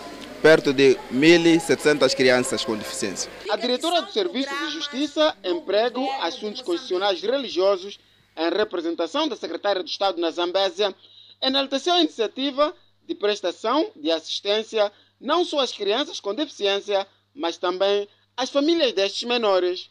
[0.42, 3.30] perto de 1.700 crianças com deficiência.
[3.50, 8.00] A diretora do Serviço de Justiça, Emprego, Assuntos Constitucionais e Religiosos,
[8.38, 10.96] em representação da secretária de Estado na Zambésia,
[11.42, 12.74] enalteceu a iniciativa
[13.06, 19.28] de prestação de assistência não só às crianças com deficiência, mas também às famílias destes
[19.28, 19.90] menores.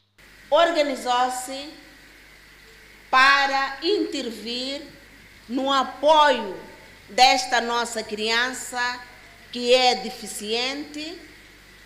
[0.51, 1.86] Organizou-se
[3.17, 4.83] para intervir
[5.49, 6.55] no apoio
[7.09, 8.79] desta nossa criança
[9.51, 11.19] que é deficiente,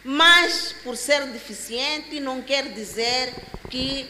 [0.03, 3.33] mas por ser deficiente não quer dizer
[3.71, 4.09] que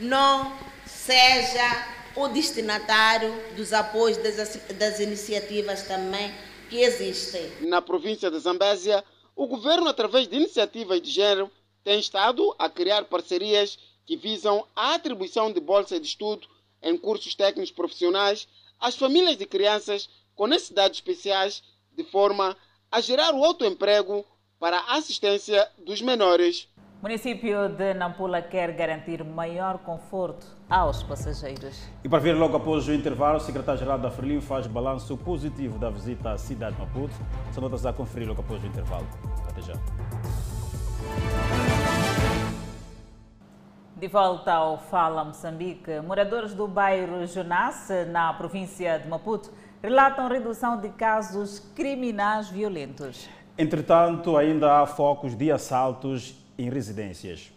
[0.00, 0.50] não
[0.86, 6.34] seja o destinatário dos apoios das, das iniciativas também
[6.70, 7.52] que existem.
[7.68, 9.04] Na província de Zambésia,
[9.36, 11.52] o governo, através de iniciativas de género,
[11.84, 16.50] tem estado a criar parcerias que visam a atribuição de bolsas de estudo
[16.82, 18.48] em cursos técnicos profissionais
[18.80, 21.62] às famílias de crianças com necessidades especiais,
[21.96, 22.56] de forma
[22.90, 24.24] a gerar o autoemprego
[24.58, 26.68] para a assistência dos menores.
[27.00, 31.82] O município de Nampula quer garantir maior conforto aos passageiros.
[32.04, 35.90] E para ver logo após o intervalo, o secretário-geral da Frelimo faz balanço positivo da
[35.90, 37.14] visita à cidade de Maputo.
[37.52, 39.06] São notas a conferir logo após o intervalo.
[39.48, 39.74] Até já.
[44.02, 50.80] De volta ao Fala Moçambique, moradores do bairro Jonas, na província de Maputo, relatam redução
[50.80, 53.28] de casos criminais violentos.
[53.56, 57.52] Entretanto, ainda há focos de assaltos em residências.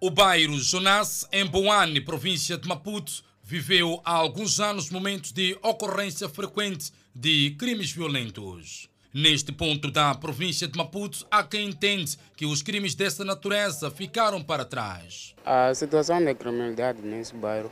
[0.00, 6.28] O bairro Jonas, em Boane, província de Maputo, viveu há alguns anos momentos de ocorrência
[6.28, 8.90] frequente de crimes violentos.
[9.20, 14.40] Neste ponto da província de Maputo, há quem entende que os crimes dessa natureza ficaram
[14.40, 15.34] para trás.
[15.44, 17.68] A situação da criminalidade nesse bairro,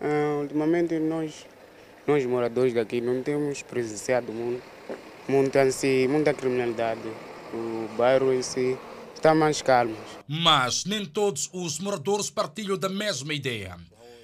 [0.00, 1.46] uh, ultimamente nós,
[2.06, 4.32] nós moradores daqui, não temos presenciado
[5.28, 7.00] muito, assim, muita criminalidade.
[7.52, 8.78] O bairro em si
[9.16, 9.96] está mais calmo.
[10.28, 13.76] Mas nem todos os moradores partilham da mesma ideia.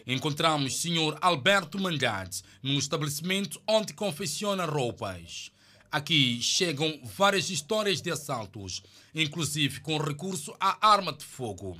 [0.06, 1.18] Encontramos o Sr.
[1.20, 5.50] Alberto Mandade num estabelecimento onde confecciona roupas.
[5.92, 8.80] Aqui chegam várias histórias de assaltos,
[9.12, 11.76] inclusive com recurso à arma de fogo.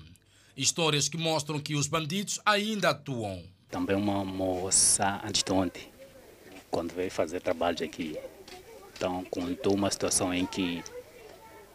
[0.57, 3.41] Histórias que mostram que os bandidos ainda atuam.
[3.69, 5.93] Também uma moça antes de ontem,
[6.73, 8.19] quando veio fazer trabalhos aqui,
[8.97, 10.83] então contou uma situação em que,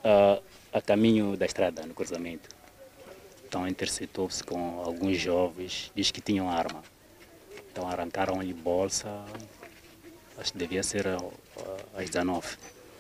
[0.04, 0.44] uh,
[0.74, 2.50] a caminho da estrada, no cruzamento,
[3.48, 6.84] então interceptou-se com alguns jovens, diz que tinham arma.
[7.72, 9.24] Então arrancaram-lhe bolsa,
[10.38, 11.08] acho que devia ser
[11.96, 12.58] às 19.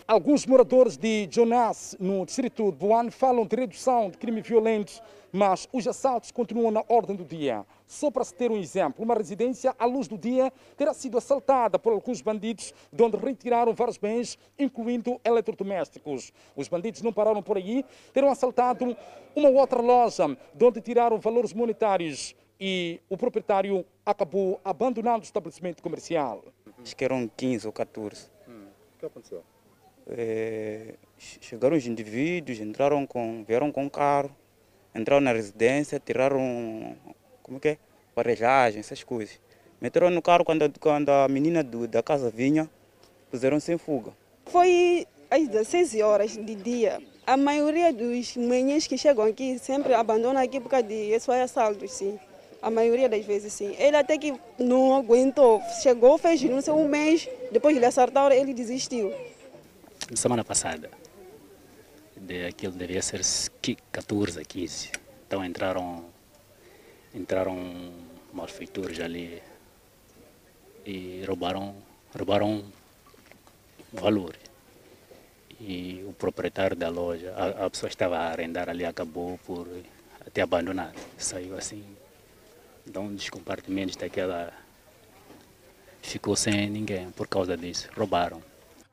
[0.07, 5.67] Alguns moradores de Jonas, no distrito de Boane, falam de redução de crime violento, mas
[5.73, 7.65] os assaltos continuam na ordem do dia.
[7.87, 11.79] Só para se ter um exemplo, uma residência à luz do dia terá sido assaltada
[11.79, 16.31] por alguns bandidos, de onde retiraram vários bens, incluindo eletrodomésticos.
[16.55, 18.95] Os bandidos não pararam por aí, terão assaltado
[19.35, 25.81] uma outra loja, de onde tiraram valores monetários e o proprietário acabou abandonando o estabelecimento
[25.81, 26.43] comercial.
[26.81, 28.34] Acho que eram 15 ou 14.
[28.95, 29.43] O que aconteceu?
[30.07, 34.33] É, chegaram os indivíduos, entraram com, vieram com carro,
[34.93, 36.95] entraram na residência, tiraram,
[37.43, 37.77] como que é?
[38.13, 39.39] Aparelhagem, essas coisas.
[39.81, 42.69] Meteram no carro quando, quando a menina do, da casa vinha,
[43.29, 44.13] puseram sem fuga.
[44.45, 47.01] Foi às 16 horas de dia.
[47.27, 51.91] A maioria dos manhãs que chegam aqui sempre abandonam aqui por causa de esses assaltos,
[51.91, 52.17] sim.
[52.65, 53.75] A maioria das vezes sim.
[53.77, 59.13] Ele até que não aguentou, chegou, fez sei um mês, depois ele acertaram, ele desistiu.
[60.15, 60.89] Semana passada,
[62.17, 63.21] de, aquilo devia ser
[63.91, 64.91] 14 a 15.
[65.27, 66.05] Então entraram,
[67.13, 67.91] entraram
[68.33, 69.43] malfeitores ali
[70.83, 71.75] e roubaram,
[72.17, 72.65] roubaram
[73.93, 74.35] valor.
[75.61, 79.67] E o proprietário da loja, a, a pessoa estava a arrendar ali, acabou por
[80.25, 80.91] até abandonar.
[81.15, 81.85] Saiu assim,
[82.85, 84.53] de um dos compartimentos daquela.
[86.01, 87.89] Ficou sem ninguém por causa disso.
[87.97, 88.41] Roubaram.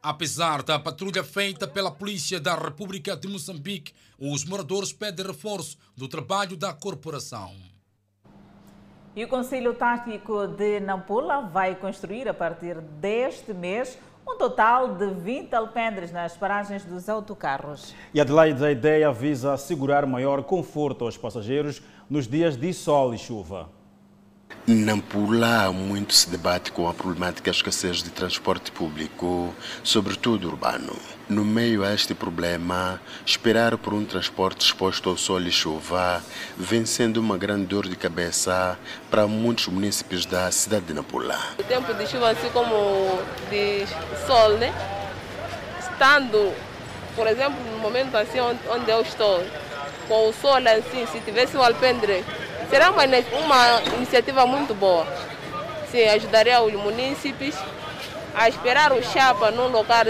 [0.02, 6.08] Apesar da patrulha feita pela Polícia da República de Moçambique, os moradores pedem reforço do
[6.08, 7.52] trabalho da corporação.
[9.14, 15.06] E o Conselho Tático de Nampula vai construir a partir deste mês um total de
[15.06, 17.94] 20 alpendres nas paragens dos autocarros.
[18.14, 23.18] E Adelaide, a ideia visa assegurar maior conforto aos passageiros nos dias de sol e
[23.18, 23.68] chuva.
[24.64, 30.96] Nampula muito se debate com a problemática da escassez de transporte público, sobretudo urbano.
[31.28, 36.22] No meio a este problema, esperar por um transporte exposto ao sol e chuva
[36.56, 38.78] vem sendo uma grande dor de cabeça
[39.10, 41.38] para muitos municípios da cidade de Nampula.
[41.58, 43.18] O tempo de chuva, assim como
[43.50, 43.84] de
[44.26, 44.72] sol, né?
[45.80, 46.54] Estando,
[47.16, 49.44] por exemplo, no momento assim onde eu estou,
[50.06, 52.24] com o sol assim, se tivesse um alpendre
[52.72, 55.06] Será uma, uma iniciativa muito boa.
[55.90, 57.54] Sim, ajudaria os munícipes
[58.34, 60.06] a esperar o chapa num local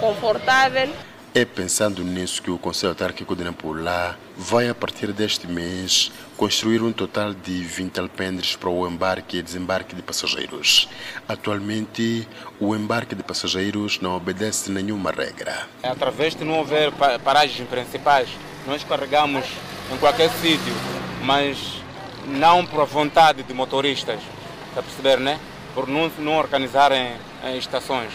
[0.00, 0.88] confortável.
[1.34, 6.80] É pensando nisso que o Conselho Autárquico de Nampula vai, a partir deste mês, construir
[6.80, 10.88] um total de 20 alpendres para o embarque e desembarque de passageiros.
[11.28, 12.26] Atualmente,
[12.58, 15.68] o embarque de passageiros não obedece nenhuma regra.
[15.82, 16.90] Através de não haver
[17.22, 18.30] paragens principais,
[18.66, 19.44] nós carregamos
[19.92, 20.74] em qualquer sítio
[21.22, 21.82] mas
[22.26, 24.20] não por vontade de motoristas,
[24.68, 25.38] está a perceber, né?
[25.74, 27.12] Por não, não organizarem
[27.44, 28.10] eh, estações.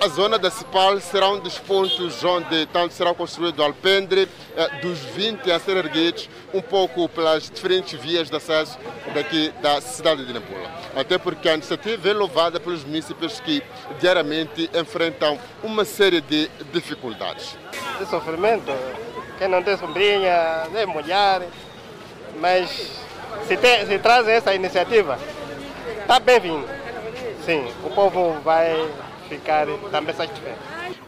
[0.00, 4.80] A zona da Cipal será um dos pontos onde tanto será construído o alpendre, eh,
[4.80, 8.78] dos 20 a ser erguidos, um pouco pelas diferentes vias de acesso
[9.14, 10.68] daqui da cidade de Nampula.
[10.96, 13.62] Até porque a iniciativa é louvada pelos municípios que
[14.00, 17.56] diariamente enfrentam uma série de dificuldades.
[17.98, 18.72] De sofrimento,
[19.42, 21.48] quem não tem sombrinha, nem mulher,
[22.40, 22.92] mas
[23.48, 25.18] se, tem, se trazem essa iniciativa,
[26.00, 26.64] está bem-vindo.
[27.44, 28.88] Sim, o povo vai
[29.28, 30.60] ficar também satisfeito.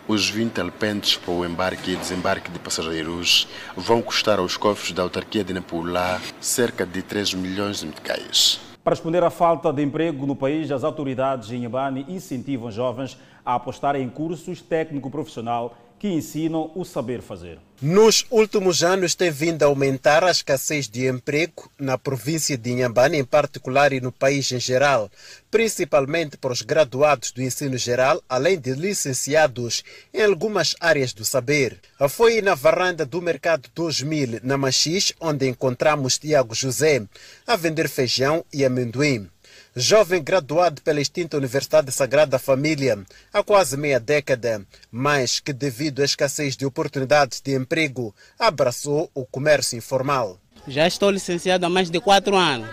[0.08, 5.04] Os 20 alpentes para o embarque e desembarque de passageiros vão custar aos cofres da
[5.04, 8.58] autarquia de Nampula cerca de 3 milhões de meticais.
[8.82, 13.16] Para responder à falta de emprego no país, as autoridades em Inhambane incentivam jovens
[13.46, 17.58] a apostar em cursos técnico-profissional que ensinam o saber fazer.
[17.80, 23.16] Nos últimos anos tem vindo a aumentar a escassez de emprego na província de Inhambane
[23.16, 25.10] em particular e no país em geral,
[25.50, 29.82] principalmente para os graduados do ensino geral, além de licenciados
[30.12, 31.80] em algumas áreas do saber.
[32.10, 37.02] Foi na varanda do Mercado 2000, na Machis, onde encontramos Tiago José
[37.46, 39.30] a vender feijão e amendoim
[39.74, 42.98] jovem graduado pela extinta Universidade Sagrada Família
[43.32, 49.26] há quase meia década, mas que, devido à escassez de oportunidades de emprego, abraçou o
[49.26, 50.38] comércio informal.
[50.68, 52.68] Já estou licenciado há mais de quatro anos.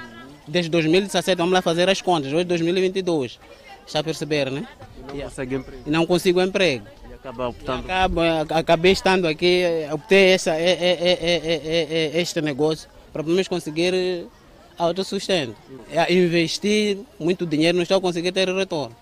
[0.48, 3.40] Desde 2017, vamos lá fazer as contas, hoje 2022.
[3.86, 4.68] Está a perceber, né?
[5.14, 5.84] E não consegue emprego.
[5.88, 6.86] Não consigo emprego.
[7.10, 7.84] E acaba optando.
[7.86, 14.28] Acabo, acabei estando aqui, obter essa, é, é, é, este negócio para pelo menos conseguir
[14.86, 15.56] autossustento.
[15.90, 18.96] É, investir muito dinheiro, não estou a conseguir ter retorno.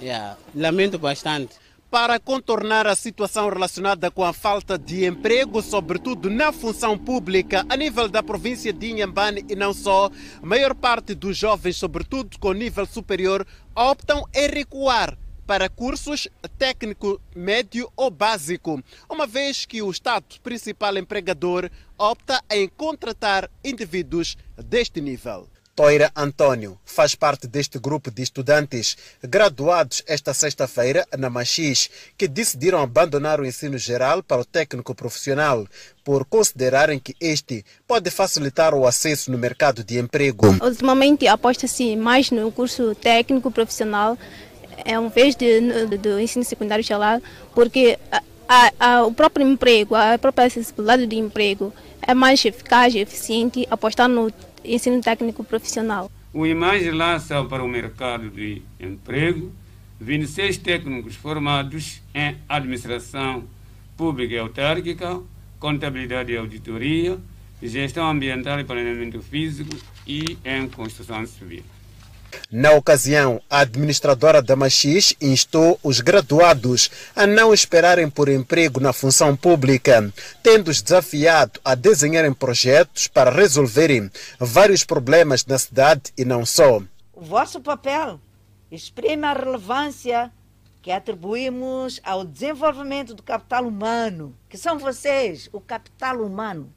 [0.00, 0.36] Yeah.
[0.54, 1.54] Lamento bastante.
[1.90, 7.76] Para contornar a situação relacionada com a falta de emprego, sobretudo na função pública, a
[7.76, 10.10] nível da província de Inhambane e não só,
[10.42, 15.16] a maior parte dos jovens, sobretudo com nível superior, optam em recuar
[15.46, 16.28] para cursos
[16.58, 24.36] técnico médio ou básico, uma vez que o Estado, principal empregador, opta em contratar indivíduos
[24.56, 25.48] deste nível.
[25.76, 32.80] Toira Antônio faz parte deste grupo de estudantes graduados esta sexta-feira na Machis, que decidiram
[32.80, 35.68] abandonar o ensino geral para o técnico profissional,
[36.02, 40.46] por considerarem que este pode facilitar o acesso no mercado de emprego.
[40.64, 44.16] Ultimamente aposta-se mais no curso técnico profissional
[44.84, 45.60] é um vez de,
[45.98, 47.20] do ensino secundário geral,
[47.54, 47.98] porque
[48.48, 51.72] a, a, o próprio emprego, a própria acessibilidade do emprego
[52.02, 54.32] é mais eficaz e eficiente apostar no
[54.64, 56.10] ensino técnico profissional.
[56.32, 59.52] O IMAGE lança para o mercado de emprego
[60.00, 63.44] 26 técnicos formados em administração
[63.96, 65.20] pública e autárquica,
[65.58, 67.18] contabilidade e auditoria,
[67.62, 69.74] gestão ambiental e planeamento físico
[70.06, 71.62] e em construção civil.
[72.50, 78.92] Na ocasião, a administradora da Machis instou os graduados a não esperarem por emprego na
[78.92, 80.12] função pública,
[80.42, 86.80] tendo-os desafiado a desenharem projetos para resolverem vários problemas na cidade e não só.
[87.12, 88.20] O vosso papel
[88.70, 90.32] exprime a relevância
[90.82, 96.72] que atribuímos ao desenvolvimento do capital humano, que são vocês, o capital humano.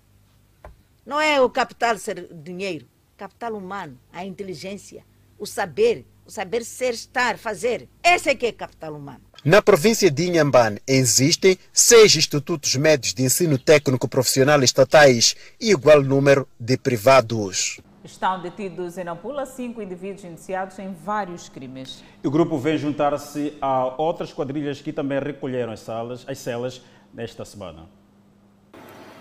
[1.06, 2.88] Não é o capital ser dinheiro,
[3.18, 5.06] capital humano, a inteligência,
[5.40, 7.88] o saber, o saber ser, estar, fazer.
[8.04, 9.22] Esse é que é capital humano.
[9.44, 16.04] Na província de Inhambane existem seis institutos médios de ensino técnico profissional estatais e igual
[16.04, 17.80] número de privados.
[18.04, 22.04] Estão detidos em Nampula cinco indivíduos iniciados em vários crimes.
[22.24, 26.82] O grupo vem juntar-se a outras quadrilhas que também recolheram as, salas, as celas
[27.14, 27.88] nesta semana.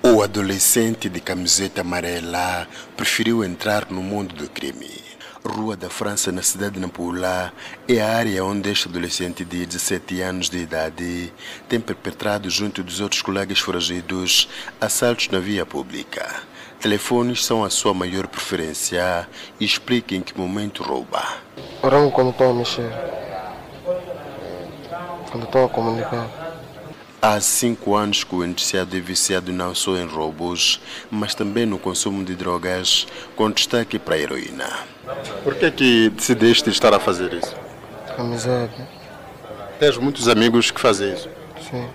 [0.03, 2.67] O adolescente de camiseta amarela
[2.97, 5.08] preferiu entrar no mundo do crime.
[5.45, 7.53] Rua da França, na cidade de Nampula,
[7.87, 11.33] é a área onde este adolescente de 17 anos de idade
[11.69, 14.49] tem perpetrado, junto dos outros colegas foragidos,
[14.81, 16.43] assaltos na via pública.
[16.81, 19.29] Telefones são a sua maior preferência
[19.61, 21.25] e explica em que momento rouba.
[21.83, 22.93] Orango quando estou a mexer,
[25.31, 26.29] quando estou a comunicar.
[27.21, 30.81] Há cinco anos que o indiciado é viciado não só em roubos,
[31.11, 34.98] mas também no consumo de drogas, com destaque para a heroína.
[35.43, 37.55] Por que, que decidiste estar a fazer isso?
[38.17, 38.73] Amizade.
[39.79, 41.29] Tens muitos amigos que fazem isso?
[41.71, 41.89] Sim.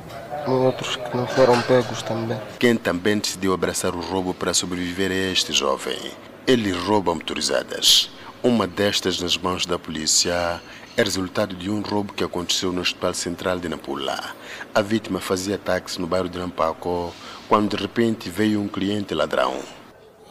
[0.47, 2.39] Outros que não foram pegos também.
[2.59, 5.97] Quem também decidiu abraçar o roubo para sobreviver é este jovem.
[6.45, 8.09] Ele rouba motorizadas.
[8.41, 10.61] Uma destas nas mãos da polícia
[10.97, 14.20] é resultado de um roubo que aconteceu no Hospital Central de Nampula.
[14.76, 17.14] A vítima fazia táxi no bairro de Nampaco
[17.47, 19.59] quando de repente veio um cliente ladrão.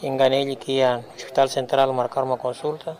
[0.02, 2.98] Enganei-lhe que ia no Hospital Central marcar uma consulta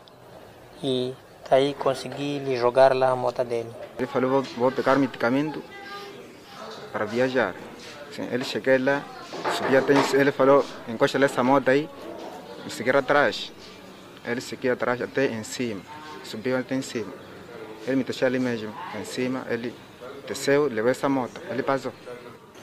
[0.83, 1.13] e
[1.51, 3.71] daí consegui lhe jogar lá a moto dele.
[3.99, 5.61] Ele falou, vou, vou pegar medicamento
[6.93, 7.55] para viajar.
[8.13, 9.03] Sim, ele cheguei lá,
[9.57, 11.89] subi até, ele falou, encosta essa moto aí,
[12.67, 13.53] e seguir atrás.
[14.25, 15.81] Ele seguiu atrás até em cima,
[16.23, 17.13] subiu até em cima.
[17.87, 19.75] Ele me deixou ali mesmo, em cima, ele
[20.29, 21.93] desceu, levou essa moto, ele passou.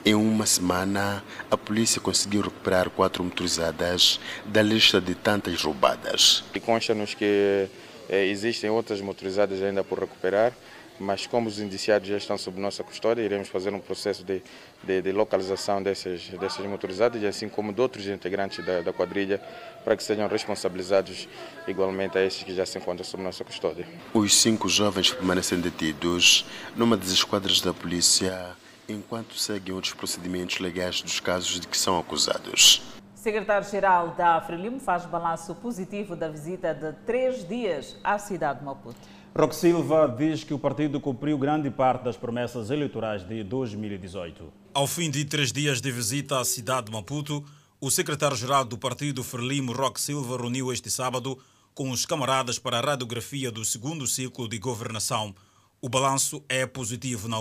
[0.06, 6.44] Em uma semana, a polícia conseguiu recuperar quatro motorizadas da lista de tantas roubadas.
[6.56, 7.68] E consta-nos que
[8.10, 10.54] eh, existem outras motorizadas ainda por recuperar,
[11.00, 14.42] mas como os indiciados já estão sob nossa custódia, iremos fazer um processo de,
[14.84, 19.42] de, de localização dessas, dessas motorizadas, assim como de outros integrantes da, da quadrilha,
[19.84, 21.28] para que sejam responsabilizados
[21.68, 23.86] igualmente a esses que já se encontram sob nossa custódia.
[24.14, 26.46] Os cinco jovens permanecem detidos
[26.76, 28.56] numa das esquadras da polícia
[28.92, 32.82] enquanto seguem outros procedimentos legais dos casos de que são acusados.
[33.16, 38.98] Secretário-Geral da Frelimo faz balanço positivo da visita de três dias à cidade de Maputo.
[39.38, 44.52] Roque Silva diz que o partido cumpriu grande parte das promessas eleitorais de 2018.
[44.74, 47.46] Ao fim de três dias de visita à cidade de Maputo,
[47.82, 51.38] o secretário-geral do partido Frelimo, Roque Silva, reuniu este sábado
[51.74, 55.36] com os camaradas para a radiografia do segundo ciclo de governação.
[55.82, 57.40] O balanço é positivo na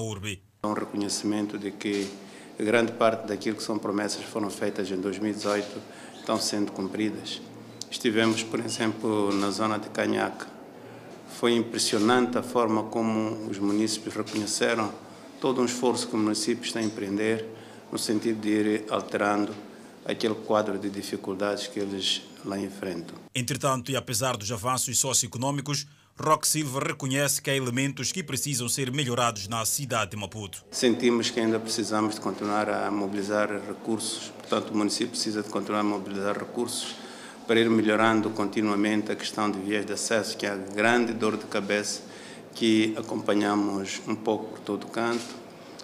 [0.62, 0.64] URBI.
[0.64, 2.08] Um reconhecimento de que
[2.58, 5.66] grande parte daquilo que são promessas que foram feitas em 2018
[6.18, 7.40] estão sendo cumpridas.
[7.90, 10.46] Estivemos, por exemplo, na zona de Canhaca.
[11.38, 14.92] Foi impressionante a forma como os municípios reconheceram
[15.40, 17.46] todo um esforço que o município está a empreender
[17.92, 19.54] no sentido de ir alterando
[20.04, 23.14] aquele quadro de dificuldades que eles lá enfrentam.
[23.34, 25.86] Entretanto, e apesar dos avanços socioeconômicos,
[26.20, 30.64] Roque Silva reconhece que há elementos que precisam ser melhorados na cidade de Maputo.
[30.68, 35.80] Sentimos que ainda precisamos de continuar a mobilizar recursos, portanto, o município precisa de continuar
[35.80, 36.96] a mobilizar recursos
[37.46, 41.36] para ir melhorando continuamente a questão de vias de acesso, que é a grande dor
[41.36, 42.02] de cabeça
[42.52, 45.36] que acompanhamos um pouco por todo canto.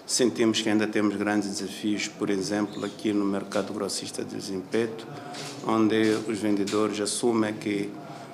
[0.05, 5.07] Sentimos que ainda temos grandes desafios, por exemplo, aqui no mercado grossista de desempeto,
[5.65, 7.89] onde os vendedores assumem que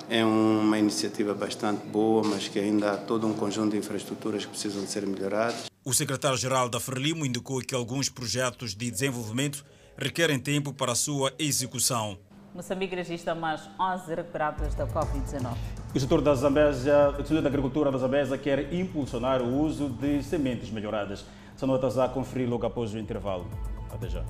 [0.08, 4.50] é uma iniciativa bastante boa, mas que ainda há todo um conjunto de infraestruturas que
[4.50, 5.70] precisam de ser melhoradas.
[5.84, 9.64] O secretário-geral da Frelimo indicou que alguns projetos de desenvolvimento
[9.96, 12.18] requerem tempo para a sua execução.
[12.54, 15.56] Moçambique registra mais 11 recuperados da Covid-19.
[15.94, 20.22] O setor da Zambésia, o setor da agricultura da Zambésia quer impulsionar o uso de
[20.22, 21.24] sementes melhoradas.
[21.56, 23.46] São notas a conferir logo após o intervalo.
[23.90, 24.22] Até já.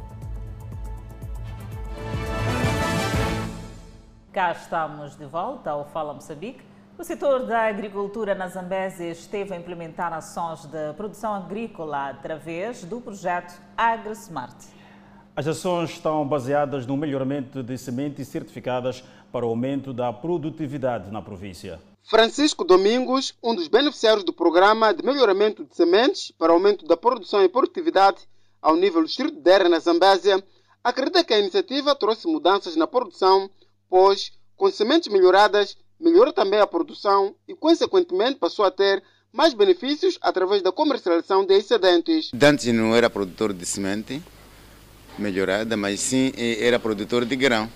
[4.33, 6.63] Cá estamos de volta ao Fala Moçambique.
[6.99, 12.99] O setor da agricultura na Zambésia esteve a implementar ações de produção agrícola através do
[12.99, 14.57] projeto AgriSmart.
[15.37, 21.21] As ações estão baseadas no melhoramento de sementes certificadas para o aumento da produtividade na
[21.21, 21.79] província.
[22.03, 27.45] Francisco Domingos, um dos beneficiários do programa de melhoramento de sementes para aumento da produção
[27.45, 28.27] e produtividade
[28.63, 30.43] ao nível do distrito de na Zambésia,
[30.83, 33.51] acredita que a iniciativa trouxe mudanças na produção,
[33.93, 40.19] pois, com sementes melhoradas, melhorou também a produção e, consequentemente, passou a ter mais benefícios
[40.23, 42.31] através da comercialização de excedentes.
[42.43, 44.23] Antes não era produtor de semente
[45.19, 47.71] melhorada, mas sim era produtor de grão.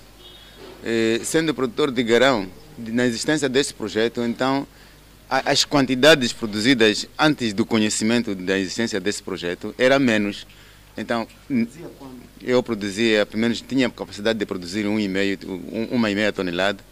[1.22, 2.48] Sendo produtor de grão,
[2.78, 4.66] na existência desse projeto, então
[5.28, 10.46] as quantidades produzidas antes do conhecimento da existência desse projeto era menos.
[10.96, 11.26] Então,
[12.42, 15.38] eu produzia, pelo menos tinha capacidade de produzir um e meio,
[15.90, 16.82] uma e meia tonelada,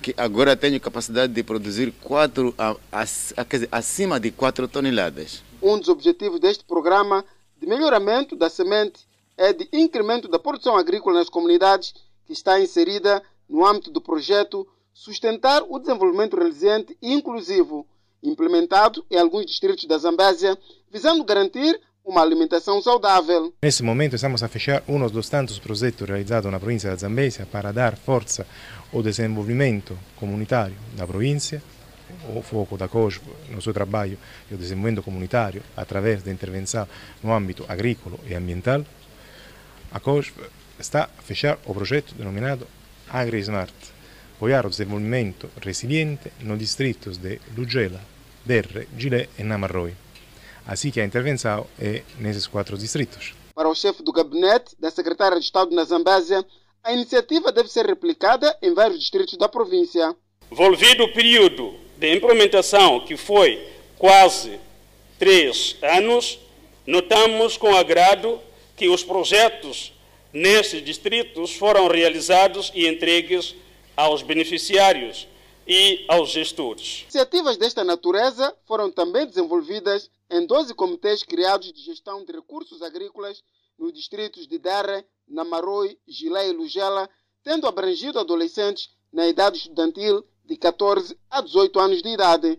[0.00, 3.04] que agora tenho capacidade de produzir quatro, a, a,
[3.44, 5.42] dizer, acima de 4 toneladas.
[5.60, 7.22] Um dos objetivos deste programa
[7.58, 9.06] de melhoramento da semente
[9.36, 11.94] é de incremento da produção agrícola nas comunidades
[12.26, 17.86] que está inserida no âmbito do projeto Sustentar o Desenvolvimento Resiliente e Inclusivo,
[18.22, 20.58] implementado em alguns distritos da Zambésia,
[20.90, 23.52] visando garantir uma alimentação saudável.
[23.62, 27.72] Nesse momento estamos a fechar um dos tantos projetos realizados na província da Zambésia para
[27.72, 28.46] dar força
[28.92, 31.62] ao desenvolvimento comunitário da província,
[32.34, 34.18] o foco da COSP no seu trabalho
[34.50, 36.88] e o desenvolvimento comunitário através da intervenção
[37.22, 38.84] no âmbito agrícola e ambiental.
[39.92, 40.40] A COSP
[40.78, 42.66] está a fechar o projeto denominado
[43.08, 43.74] AgriSmart,
[44.36, 48.00] apoiar o desenvolvimento resiliente nos distritos de Lugela,
[48.44, 49.94] Derre, Gilé e Namarroi.
[50.66, 53.34] Assim que a intervenção é nesses quatro distritos.
[53.54, 56.44] Para o chefe do gabinete da secretária de Estado na Zambésia,
[56.82, 60.14] a iniciativa deve ser replicada em vários distritos da província.
[60.50, 64.58] Volvido o período de implementação, que foi quase
[65.18, 66.38] três anos,
[66.86, 68.40] notamos com agrado
[68.76, 69.92] que os projetos
[70.32, 73.54] nesses distritos foram realizados e entregues
[73.96, 75.28] aos beneficiários
[75.72, 77.02] e aos gestores.
[77.02, 83.40] Iniciativas desta natureza foram também desenvolvidas em 12 comitês criados de gestão de recursos agrícolas
[83.78, 87.08] nos distritos de Derre, Namaroi, Gilé e Lugela,
[87.44, 92.58] tendo abrangido adolescentes na idade estudantil de 14 a 18 anos de idade.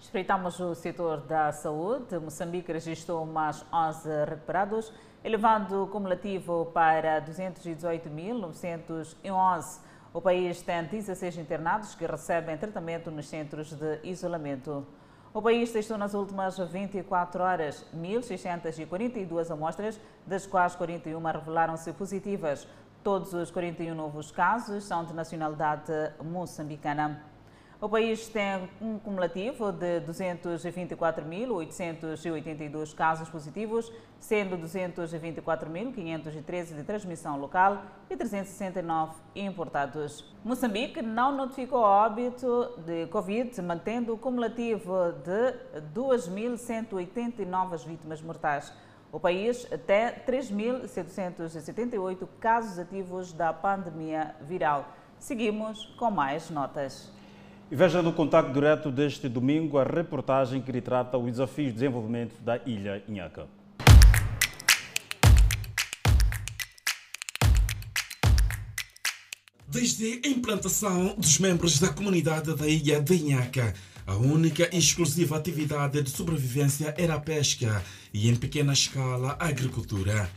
[0.00, 2.18] Espreitamos o setor da saúde.
[2.18, 4.92] Moçambique registrou mais 11 recuperados,
[5.22, 9.86] elevando o cumulativo para 218.911.
[10.18, 14.84] O país tem 16 internados que recebem tratamento nos centros de isolamento.
[15.32, 22.66] O país testou nas últimas 24 horas 1.642 amostras, das quais 41 revelaram-se positivas.
[23.04, 27.22] Todos os 41 novos casos são de nacionalidade moçambicana.
[27.80, 38.16] O país tem um cumulativo de 224.882 casos positivos, sendo 224.513 de transmissão local e
[38.16, 40.24] 369 importados.
[40.44, 45.54] Moçambique não notificou óbito de Covid, mantendo o cumulativo de
[45.94, 48.72] 2.180 novas vítimas mortais.
[49.12, 54.84] O país tem 3.778 casos ativos da pandemia viral.
[55.16, 57.16] Seguimos com mais notas.
[57.70, 62.40] E veja no contato direto deste domingo a reportagem que retrata o desafio de desenvolvimento
[62.40, 63.46] da ilha Inhaca.
[69.66, 73.74] Desde a implantação dos membros da comunidade da ilha de Inhaca,
[74.06, 79.46] a única e exclusiva atividade de sobrevivência era a pesca e, em pequena escala, a
[79.46, 80.30] agricultura.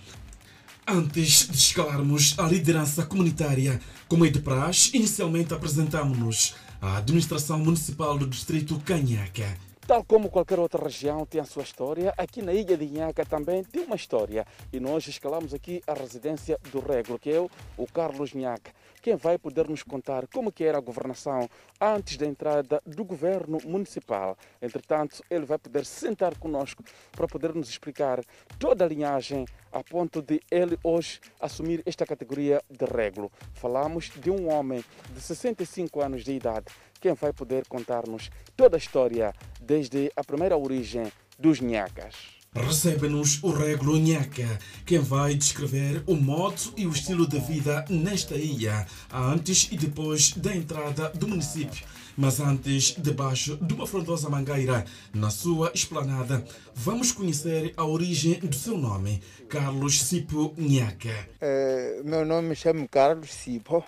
[0.85, 3.79] Antes de escalarmos a liderança comunitária,
[4.09, 9.55] como é de praxe, inicialmente apresentamos-nos à administração municipal do distrito Canhaca.
[9.85, 13.63] Tal como qualquer outra região tem a sua história, aqui na ilha de Inhaca também
[13.63, 14.47] tem uma história.
[14.73, 18.71] E nós escalamos aqui a residência do Regro, que é o Carlos Nhaca
[19.01, 21.49] quem vai poder nos contar como que era a governação
[21.79, 24.37] antes da entrada do governo municipal.
[24.61, 28.23] Entretanto, ele vai poder sentar conosco para poder nos explicar
[28.59, 33.31] toda a linhagem a ponto de ele hoje assumir esta categoria de régulo.
[33.53, 34.83] Falamos de um homem
[35.13, 36.65] de 65 anos de idade,
[36.99, 42.40] quem vai poder contar-nos toda a história desde a primeira origem dos Nhacas.
[42.53, 48.35] Recebe-nos o Regulo Nhaca, quem vai descrever o modo e o estilo de vida nesta
[48.35, 51.87] ilha, antes e depois da entrada do município.
[52.17, 54.83] Mas antes, debaixo de uma frondosa mangueira,
[55.13, 56.43] na sua esplanada,
[56.75, 61.29] vamos conhecer a origem do seu nome, Carlos Sipo Nhaca.
[61.39, 63.81] É, meu nome chama Carlos Sipo.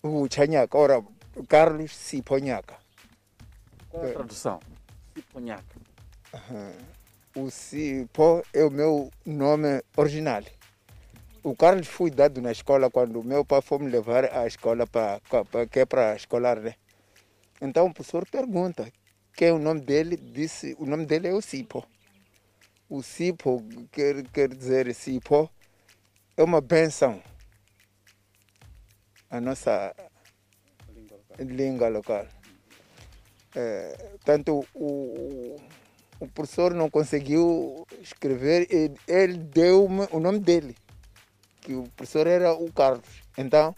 [0.00, 1.04] O Chanhaca, ora,
[1.48, 2.76] Carlos Sipo Nhaca.
[3.88, 4.60] Qual é a tradução?
[5.12, 5.76] Sipo Nhaca.
[6.32, 6.95] Uhum
[7.36, 10.42] o Cipó é o meu nome original.
[11.42, 15.20] O Carlos foi dado na escola quando meu pai foi me levar à escola para
[15.70, 16.74] que é para escolar, né?
[17.60, 18.90] Então o professor pergunta
[19.36, 21.86] quem é o nome dele, disse o nome dele é o Cipo.
[22.88, 23.62] O Cipo
[23.92, 25.50] quer, quer dizer Cipo
[26.36, 27.22] é uma benção.
[29.28, 29.94] A nossa
[31.38, 32.26] língua local.
[33.54, 35.60] É, tanto o,
[36.18, 40.74] o professor não conseguiu escrever, ele, ele deu o nome dele,
[41.60, 43.06] que o professor era o Carlos.
[43.36, 43.74] Então,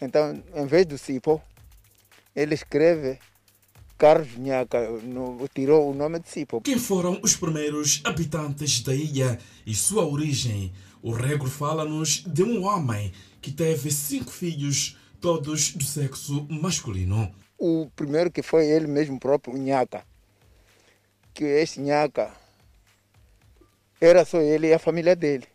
[0.00, 1.42] então em vez do Cipo,
[2.34, 3.18] ele escreve
[3.98, 6.60] Carlos Nhaca, no, tirou o nome de Cipo.
[6.60, 10.72] Quem foram os primeiros habitantes da ilha e sua origem?
[11.02, 17.32] O Regro fala-nos de um homem que teve cinco filhos, todos do sexo masculino.
[17.58, 20.04] O primeiro que foi ele mesmo próprio, Nhaca.
[21.36, 22.32] Que esse Nhaca
[24.00, 25.46] era só ele e a família dele.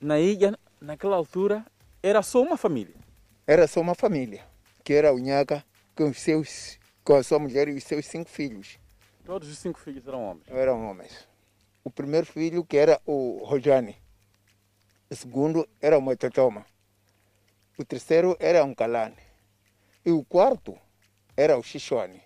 [0.00, 1.64] Na ilha, naquela altura,
[2.02, 2.96] era só uma família?
[3.46, 4.44] Era só uma família,
[4.82, 5.64] que era o Nhaca
[5.94, 8.80] com, os seus, com a sua mulher e os seus cinco filhos.
[9.24, 10.48] Todos os cinco filhos eram homens?
[10.48, 11.28] Eram homens.
[11.84, 13.96] O primeiro filho, que era o Rojane.
[15.08, 16.66] O segundo era o Mototoma.
[17.78, 19.14] O terceiro era um Kalane.
[20.04, 20.76] E o quarto
[21.36, 22.20] era o Xixone.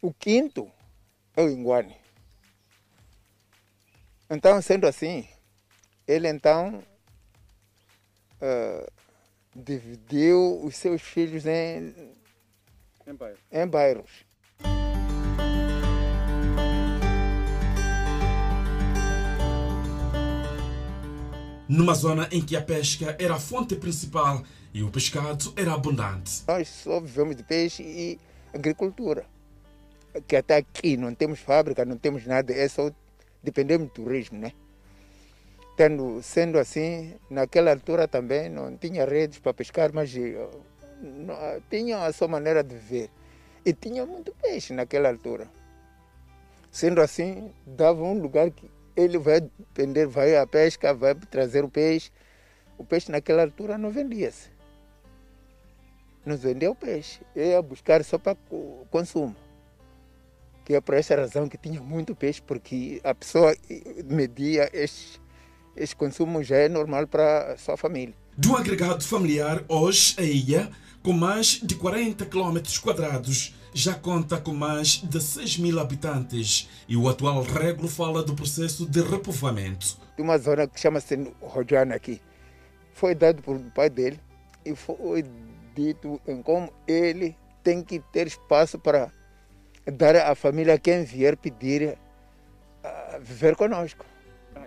[0.00, 0.70] O quinto
[1.36, 1.96] é o Inguane.
[4.30, 5.26] Então, sendo assim,
[6.06, 6.80] ele então
[8.40, 8.92] uh,
[9.56, 11.92] dividiu os seus filhos em,
[13.08, 13.40] em, bairros.
[13.50, 14.10] em bairros.
[21.68, 26.44] Numa zona em que a pesca era a fonte principal e o pescado era abundante.
[26.46, 28.20] Nós só vivemos de peixe e
[28.54, 29.26] agricultura.
[30.26, 32.90] Que até aqui não temos fábrica, não temos nada, é só
[33.42, 34.52] dependemos do turismo, né?
[35.76, 40.48] Tendo, sendo assim, naquela altura também não tinha redes para pescar, mas eh,
[41.00, 41.36] não,
[41.70, 43.10] tinha a sua maneira de viver.
[43.64, 45.48] E tinha muito peixe naquela altura.
[46.70, 51.68] Sendo assim, dava um lugar que ele vai depender, vai à pesca, vai trazer o
[51.68, 52.10] peixe.
[52.76, 54.50] O peixe naquela altura não vendia-se.
[56.26, 58.36] Não vendia o peixe, ia buscar só para
[58.90, 59.34] consumo.
[60.68, 63.56] Que é por essa razão que tinha muito peixe, porque a pessoa
[64.04, 65.18] media este,
[65.74, 68.14] este consumo já é normal para a sua família.
[68.36, 70.70] Do agregado familiar, hoje a ilha,
[71.02, 76.98] com mais de 40 km quadrados, já conta com mais de 6 mil habitantes e
[76.98, 79.96] o atual Reglo fala do processo de repovoamento.
[80.16, 82.20] Tem uma zona que chama-se Rojana aqui.
[82.92, 84.20] Foi dado por pai dele
[84.66, 85.24] e foi
[85.74, 89.10] dito em como ele tem que ter espaço para
[89.90, 91.98] dar à família quem vier pedir
[92.82, 94.04] a viver conosco.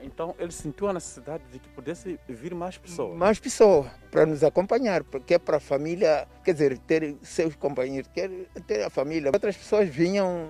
[0.03, 3.17] Então ele sentiu a necessidade de que pudesse vir mais pessoas.
[3.17, 8.09] Mais pessoas para nos acompanhar, porque é para a família, quer dizer, ter seus companheiros,
[8.13, 8.29] quer
[8.65, 9.31] ter a família.
[9.33, 10.49] Outras pessoas vinham.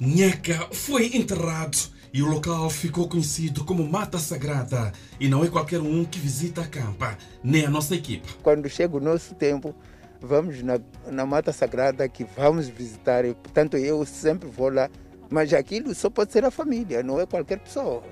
[0.00, 4.92] Nhaca foi enterrado e o local ficou conhecido como Mata Sagrada.
[5.18, 8.34] E não é qualquer um que visita a campa, nem a nossa equipe.
[8.40, 9.74] Quando chega o nosso tempo,
[10.20, 10.78] vamos na,
[11.10, 13.24] na Mata Sagrada que vamos visitar.
[13.24, 14.88] E, portanto, eu sempre vou lá.
[15.28, 18.04] Mas aquilo só pode ser a família, não é qualquer pessoa.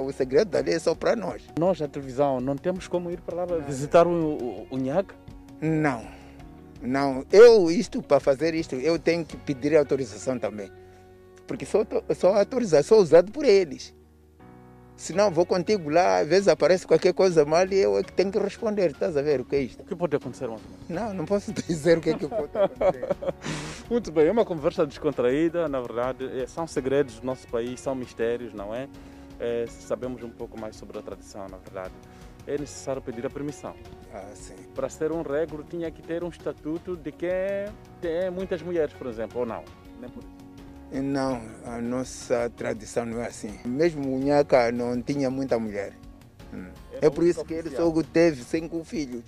[0.00, 1.42] O segredo dali é só para nós.
[1.58, 5.14] Nós, na televisão, não temos como ir para lá visitar o, o, o Nhaca?
[5.60, 6.06] Não,
[6.80, 7.26] não.
[7.30, 10.70] Eu, isto, para fazer isto, eu tenho que pedir autorização também.
[11.52, 13.94] Porque sou, sou autorizado, sou usado por eles.
[14.96, 18.10] Se não, vou contigo lá, às vezes aparece qualquer coisa mal e eu é que
[18.10, 18.92] tenho que responder.
[18.92, 19.82] Estás a ver o que é isto?
[19.82, 20.62] O que pode acontecer, mano?
[20.88, 23.06] Não, não posso dizer o que é que pode acontecer.
[23.90, 26.24] Muito bem, é uma conversa descontraída, na verdade.
[26.48, 28.88] São segredos do nosso país, são mistérios, não é?
[29.38, 31.92] é sabemos um pouco mais sobre a tradição, na verdade.
[32.46, 33.74] É necessário pedir a permissão.
[34.14, 34.56] Ah, sim.
[34.74, 37.30] Para ser um regro, tinha que ter um estatuto de quem
[38.00, 39.62] tem muitas mulheres, por exemplo, ou não?
[40.00, 40.31] Nem por isso.
[40.92, 43.58] Não, a nossa tradição não é assim.
[43.64, 45.94] Mesmo o Nhaca não tinha muita mulher.
[46.52, 46.66] Hum.
[47.00, 49.24] É por isso que ele só teve cinco filhos.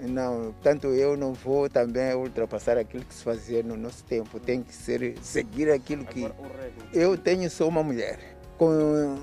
[0.00, 4.38] Não, tanto eu não vou também ultrapassar aquilo que se fazia no nosso tempo.
[4.38, 6.30] Tem que ser, seguir aquilo que.
[6.92, 8.18] Eu tenho só uma mulher.
[8.58, 9.18] Com,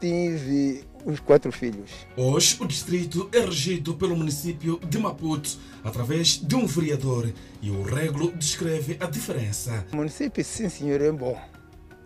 [0.00, 1.90] tive os quatro filhos.
[2.16, 7.32] Hoje, o distrito é regido pelo município de Maputo através de um vereador
[7.62, 9.86] e o Reglo descreve a diferença.
[9.92, 11.40] O município, sim, senhor, é bom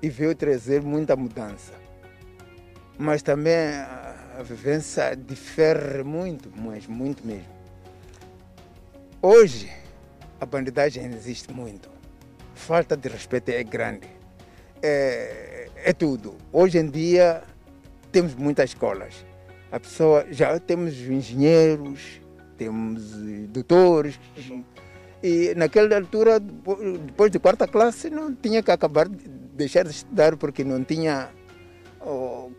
[0.03, 1.73] e veio trazer muita mudança.
[2.99, 7.49] Mas também a vivência difere muito, mas muito mesmo.
[9.23, 9.71] Hoje,
[10.39, 11.89] a bandidagem existe muito.
[12.55, 14.07] falta de respeito é grande.
[14.83, 16.37] É, é tudo.
[16.53, 17.43] Hoje em dia
[18.11, 19.25] temos muitas escolas.
[19.73, 22.21] A pessoa já temos engenheiros,
[22.57, 24.19] temos eh, doutores.
[25.23, 30.37] E naquela altura, depois de quarta classe, não tinha que acabar de deixar de estudar
[30.37, 31.31] porque não tinha
[32.01, 32.51] oh,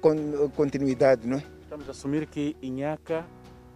[0.56, 1.44] continuidade, não é?
[1.64, 3.26] Estamos a assumir que Inhaca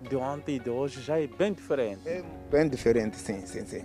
[0.02, 2.08] de ontem e de hoje já é bem diferente.
[2.08, 3.84] É bem diferente, sim, sim, sim.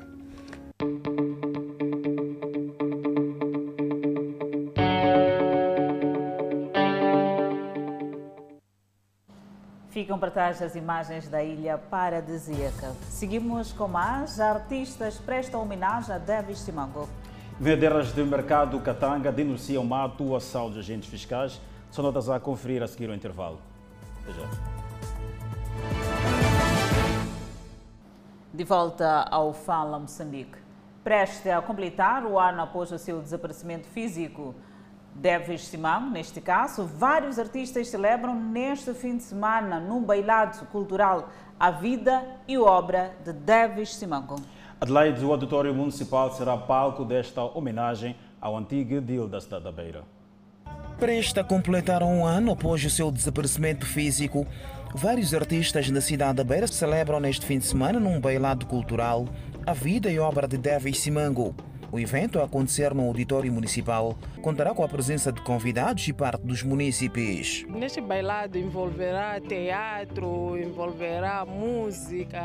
[10.00, 12.94] Ficam para trás as imagens da ilha paradisíaca.
[13.10, 14.40] Seguimos com mais.
[14.40, 17.06] Artistas prestam homenagem a Davis Simango.
[17.58, 21.60] Vendedores do mercado Katanga denunciam uma atuação de agentes fiscais.
[21.90, 23.60] São notas a conferir a seguir o intervalo.
[24.22, 24.48] Até já.
[28.54, 30.56] De volta ao Fala Moçambique.
[31.04, 34.54] Preste a completar o ano após o seu desaparecimento físico.
[35.14, 41.70] Deves Simão, neste caso, vários artistas celebram neste fim de semana, num bailado cultural, a
[41.70, 44.36] vida e obra de Deves Simango.
[44.80, 50.02] Adelaide, o Auditório Municipal será palco desta homenagem ao antigo edil da cidade da Beira.
[50.98, 54.46] Presta a completar um ano após o seu desaparecimento físico,
[54.94, 59.26] vários artistas da cidade da Beira celebram neste fim de semana, num bailado cultural,
[59.66, 61.54] a vida e obra de Deves Simango.
[61.92, 66.42] O evento, a acontecer no auditório municipal, contará com a presença de convidados e parte
[66.42, 67.64] dos munícipes.
[67.68, 72.40] Neste bailado envolverá teatro, envolverá música,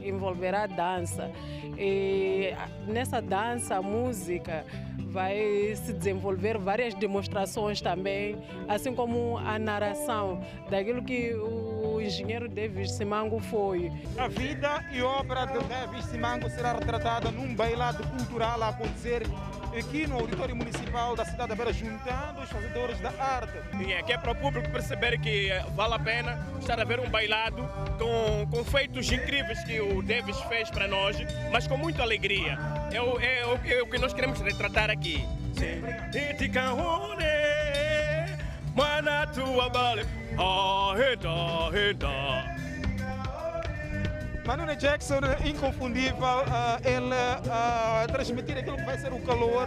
[0.00, 1.28] envolverá dança.
[1.76, 2.54] E
[2.86, 4.64] nessa dança, música,
[5.08, 8.36] vai se desenvolver várias demonstrações também,
[8.68, 10.40] assim como a narração
[10.70, 13.90] daquilo que o engenheiro Davis Simango foi.
[14.16, 19.22] A vida e obra de Davis Simango será retratada num bailado cultural a acontecer
[19.78, 23.58] aqui no auditório municipal da cidade da Beira, juntando os fazedores da arte.
[23.90, 27.00] É, que é para o público perceber que eh, vale a pena estar a ver
[27.00, 27.68] um bailado
[27.98, 31.16] com, com feitos incríveis que o Davis fez para nós,
[31.50, 32.58] mas com muita alegria.
[32.92, 35.26] É o, é, é o que nós queremos retratar aqui.
[35.54, 35.82] Sim.
[44.46, 49.66] Manuel Jackson, inconfundível, uh, ele uh, transmitir aquilo que vai ser o calor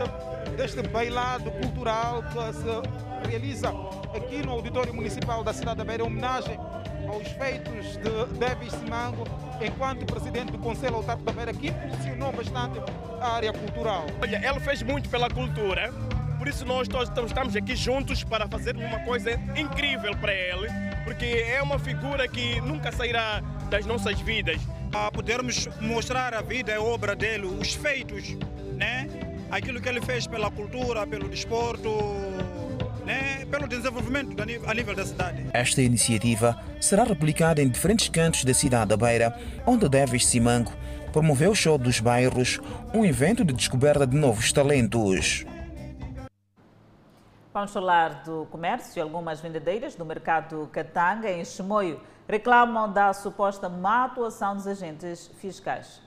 [0.55, 3.73] deste bailado cultural que se realiza
[4.15, 6.57] aqui no Auditório Municipal da cidade da Beira, homenagem
[7.09, 9.25] aos feitos de Davis Simango,
[9.61, 12.79] enquanto presidente do Conselho Autarco da Beira, que impulsionou bastante
[13.19, 14.05] a área cultural.
[14.21, 15.91] Olha, ele fez muito pela cultura,
[16.37, 21.25] por isso nós todos estamos aqui juntos para fazer uma coisa incrível para ele, porque
[21.25, 24.61] é uma figura que nunca sairá das nossas vidas.
[24.93, 28.37] A podermos mostrar a vida e a obra dele, os feitos,
[28.77, 29.07] né?
[29.49, 31.89] aquilo que ele fez pela cultura, pelo desporto,
[33.07, 33.43] né?
[33.49, 34.35] pelo desenvolvimento
[34.67, 35.47] a nível da cidade.
[35.51, 39.35] Esta iniciativa será replicada em diferentes cantos da cidade da Beira,
[39.65, 40.71] onde Deves Simango
[41.11, 42.59] promoveu o show dos bairros,
[42.93, 45.43] um evento de descoberta de novos talentos.
[47.59, 49.03] Vamos falar do comércio.
[49.03, 56.01] Algumas vendedeiras do mercado Catanga, em Chimoio, reclamam da suposta má atuação dos agentes fiscais.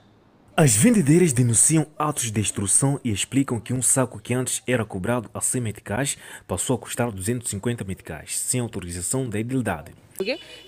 [0.57, 5.29] As vendedeiras denunciam atos de extorsão e explicam que um saco que antes era cobrado
[5.31, 9.93] a 100 meticais passou a custar 250 meticais, sem autorização da edilidade.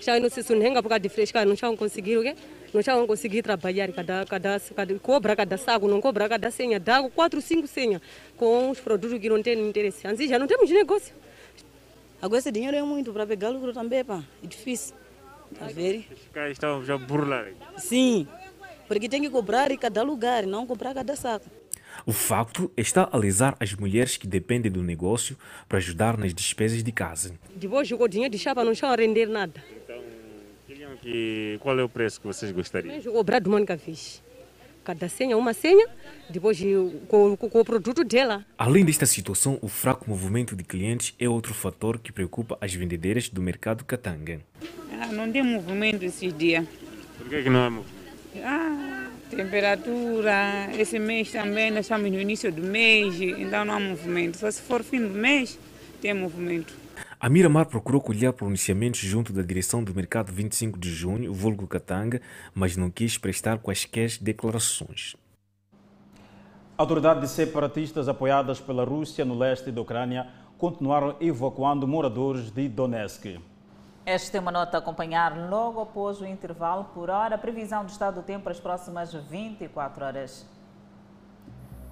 [0.00, 2.22] Já não se sunhenga por causa de fresca, não estão conseguindo,
[2.72, 7.02] não estão conseguindo trabalhar cada, cada, cada, cobra cada saco, não cobra cada senha, dá
[7.10, 8.00] quatro, cinco senhas
[8.36, 10.06] com os produtos que não têm interesse.
[10.06, 11.14] Antes já não temos negócio.
[12.20, 14.22] Agora esse dinheiro é muito para pegar lucro também, pá.
[14.42, 14.94] É difícil.
[15.58, 16.04] Tá vendo?
[16.10, 17.54] Os caras estão já burlando.
[17.78, 18.26] Sim,
[18.88, 21.46] porque tem que cobrar em cada lugar, não cobrar cada saco.
[22.04, 25.36] O facto está a lesar as mulheres que dependem do negócio
[25.68, 27.34] para ajudar nas despesas de casa.
[27.54, 29.64] Depois jogou dinheiro de chapa, não estão a render nada.
[29.82, 30.02] Então,
[30.96, 33.00] que, qual é o preço que vocês gostariam?
[33.00, 34.22] Jogou brado única vez.
[34.84, 35.88] Cada senha, uma senha,
[36.30, 36.60] depois
[37.08, 38.46] com, com, com, o produto dela.
[38.56, 43.28] Além desta situação, o fraco movimento de clientes é outro fator que preocupa as vendedeiras
[43.28, 44.40] do mercado Katanga.
[44.92, 46.64] Ah, não tem movimento esses dias.
[47.18, 47.96] Por que, que não há movimento?
[48.44, 54.36] Ah, temperatura, esse mês também, nós estamos no início do mês, então não há movimento.
[54.36, 55.58] Só se for fim do mês,
[56.00, 56.85] tem movimento.
[57.18, 62.20] A Miramar procurou colher pronunciamentos junto da direção do mercado 25 de junho, vulgo Katanga,
[62.54, 65.16] mas não quis prestar quaisquer declarações.
[66.76, 73.40] Autoridades separatistas apoiadas pela Rússia no leste da Ucrânia continuaram evacuando moradores de Donetsk.
[74.04, 77.38] Esta é uma nota a acompanhar logo após o intervalo por hora.
[77.38, 80.46] Previsão do estado do tempo para as próximas 24 horas.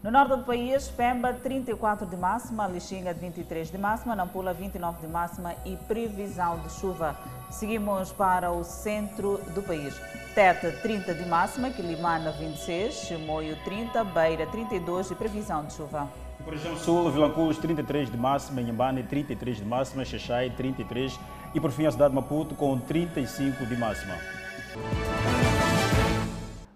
[0.04, 5.10] No norte do país, Pemba 34 de máxima, Lixinga 23 de máxima, Nampula 29 de
[5.10, 7.16] máxima e previsão de chuva.
[7.50, 9.98] Seguimos para o centro do país.
[10.34, 16.06] Teta 30 de máxima, Quilimana 26, Chimoio 30, Beira 32 e previsão de chuva.
[16.44, 21.18] Por região sul, Vilancus 33 de máxima, Inhambane 33 de máxima, Xaxai 33
[21.54, 24.16] e por fim a cidade de Maputo com 35 de máxima.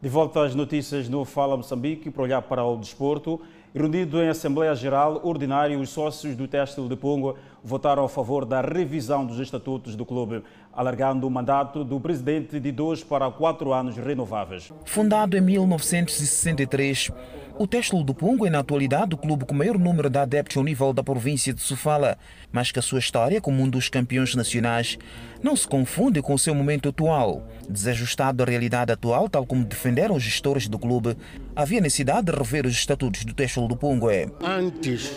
[0.01, 3.41] De volta às notícias no Fala Moçambique para olhar para o desporto.
[3.75, 7.35] Reunido em Assembleia Geral Ordinária, os sócios do Têxtil de Pungo
[7.65, 12.71] votaram a favor da revisão dos estatutos do clube, alargando o mandato do presidente de
[12.71, 14.73] dois para quatro anos renováveis.
[14.85, 17.11] Fundado em 1963,
[17.59, 20.63] o Têxtil do Pungo é na atualidade o clube com maior número de adeptos ao
[20.63, 22.17] nível da província de Sofala,
[22.53, 24.97] mas que a sua história como um dos campeões nacionais
[25.43, 27.43] não se confunde com o seu momento atual.
[27.69, 31.17] Desajustado da realidade atual, tal como defenderam os gestores do clube,
[31.57, 34.09] havia necessidade de rever os estatutos do Têxtil do Pungo.
[34.41, 35.11] Antes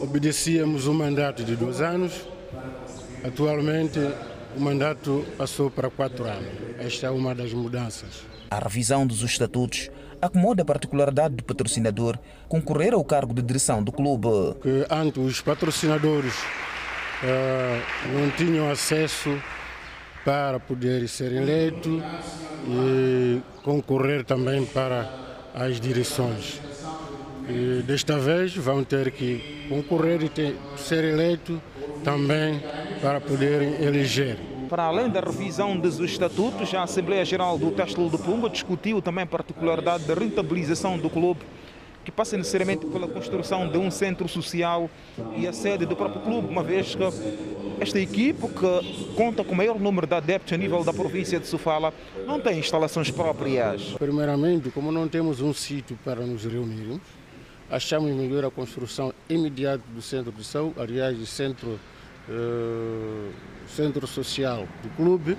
[0.00, 2.28] obedecíamos um mandato de dois anos,
[3.24, 3.98] atualmente
[4.56, 6.52] o mandato passou para quatro anos.
[6.78, 8.22] Esta é uma das mudanças.
[8.52, 9.90] A revisão dos estatutos
[10.20, 12.18] acomoda a particularidade do patrocinador
[12.48, 14.28] concorrer ao cargo de direção do clube.
[14.62, 16.34] Que antes os patrocinadores
[17.22, 19.30] uh, não tinham acesso
[20.24, 22.02] para poder ser eleito
[22.66, 25.08] e concorrer também para
[25.54, 26.60] as direções.
[27.48, 31.60] E desta vez vão ter que concorrer e ter, ser eleito
[32.04, 32.62] também
[33.00, 34.49] para poderem eleger.
[34.70, 39.24] Para além da revisão dos estatutos, a Assembleia Geral do Têxtil do Pungo discutiu também
[39.24, 41.40] a particularidade da rentabilização do clube,
[42.04, 44.88] que passa necessariamente pela construção de um centro social
[45.36, 47.02] e a sede do próprio clube, uma vez que
[47.80, 51.48] esta equipe, que conta com o maior número de adeptos a nível da província de
[51.48, 51.92] Sofala,
[52.24, 53.82] não tem instalações próprias.
[53.98, 57.00] Primeiramente, como não temos um sítio para nos reunirmos,
[57.68, 61.76] achamos melhor a construção imediata do centro de saúde, aliás, do centro
[63.68, 65.36] centro social do clube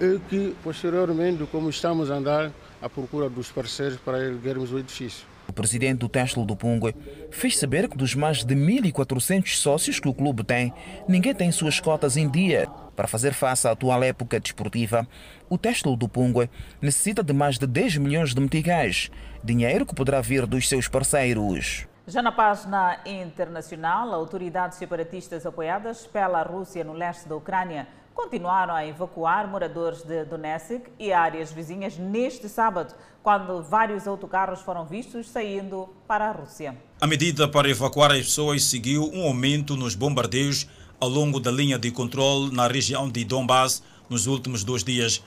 [0.00, 2.50] e que posteriormente, como estamos a andar
[2.82, 5.26] à procura dos parceiros para erguermos o edifício.
[5.46, 6.94] O presidente do Têxtil do Pungue
[7.30, 10.72] fez saber que dos mais de 1.400 sócios que o clube tem,
[11.06, 12.66] ninguém tem suas cotas em dia.
[12.96, 15.06] Para fazer face à atual época desportiva,
[15.48, 16.48] o Têxtil do Pungue
[16.80, 19.10] necessita de mais de 10 milhões de meticais,
[19.42, 21.86] dinheiro que poderá vir dos seus parceiros.
[22.06, 28.86] Já na página internacional, autoridades separatistas apoiadas pela Rússia no leste da Ucrânia continuaram a
[28.86, 35.88] evacuar moradores de Donetsk e áreas vizinhas neste sábado, quando vários autocarros foram vistos saindo
[36.06, 36.76] para a Rússia.
[37.00, 40.68] A medida para evacuar as pessoas seguiu um aumento nos bombardeios
[41.00, 45.24] ao longo da linha de controle na região de Donbass nos últimos dois dias.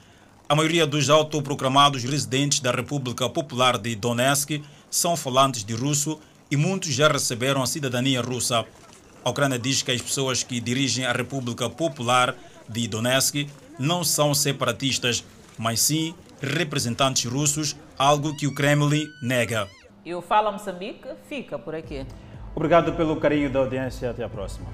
[0.47, 6.19] A maioria dos autoproclamados residentes da República Popular de Donetsk são falantes de russo
[6.49, 8.65] e muitos já receberam a cidadania russa.
[9.23, 12.35] A Ucrânia diz que as pessoas que dirigem a República Popular
[12.67, 15.23] de Donetsk não são separatistas,
[15.57, 19.67] mas sim representantes russos, algo que o Kremlin nega.
[20.05, 22.05] E o Fala Moçambique fica por aqui.
[22.55, 24.09] Obrigado pelo carinho da audiência.
[24.09, 24.67] Até a próxima.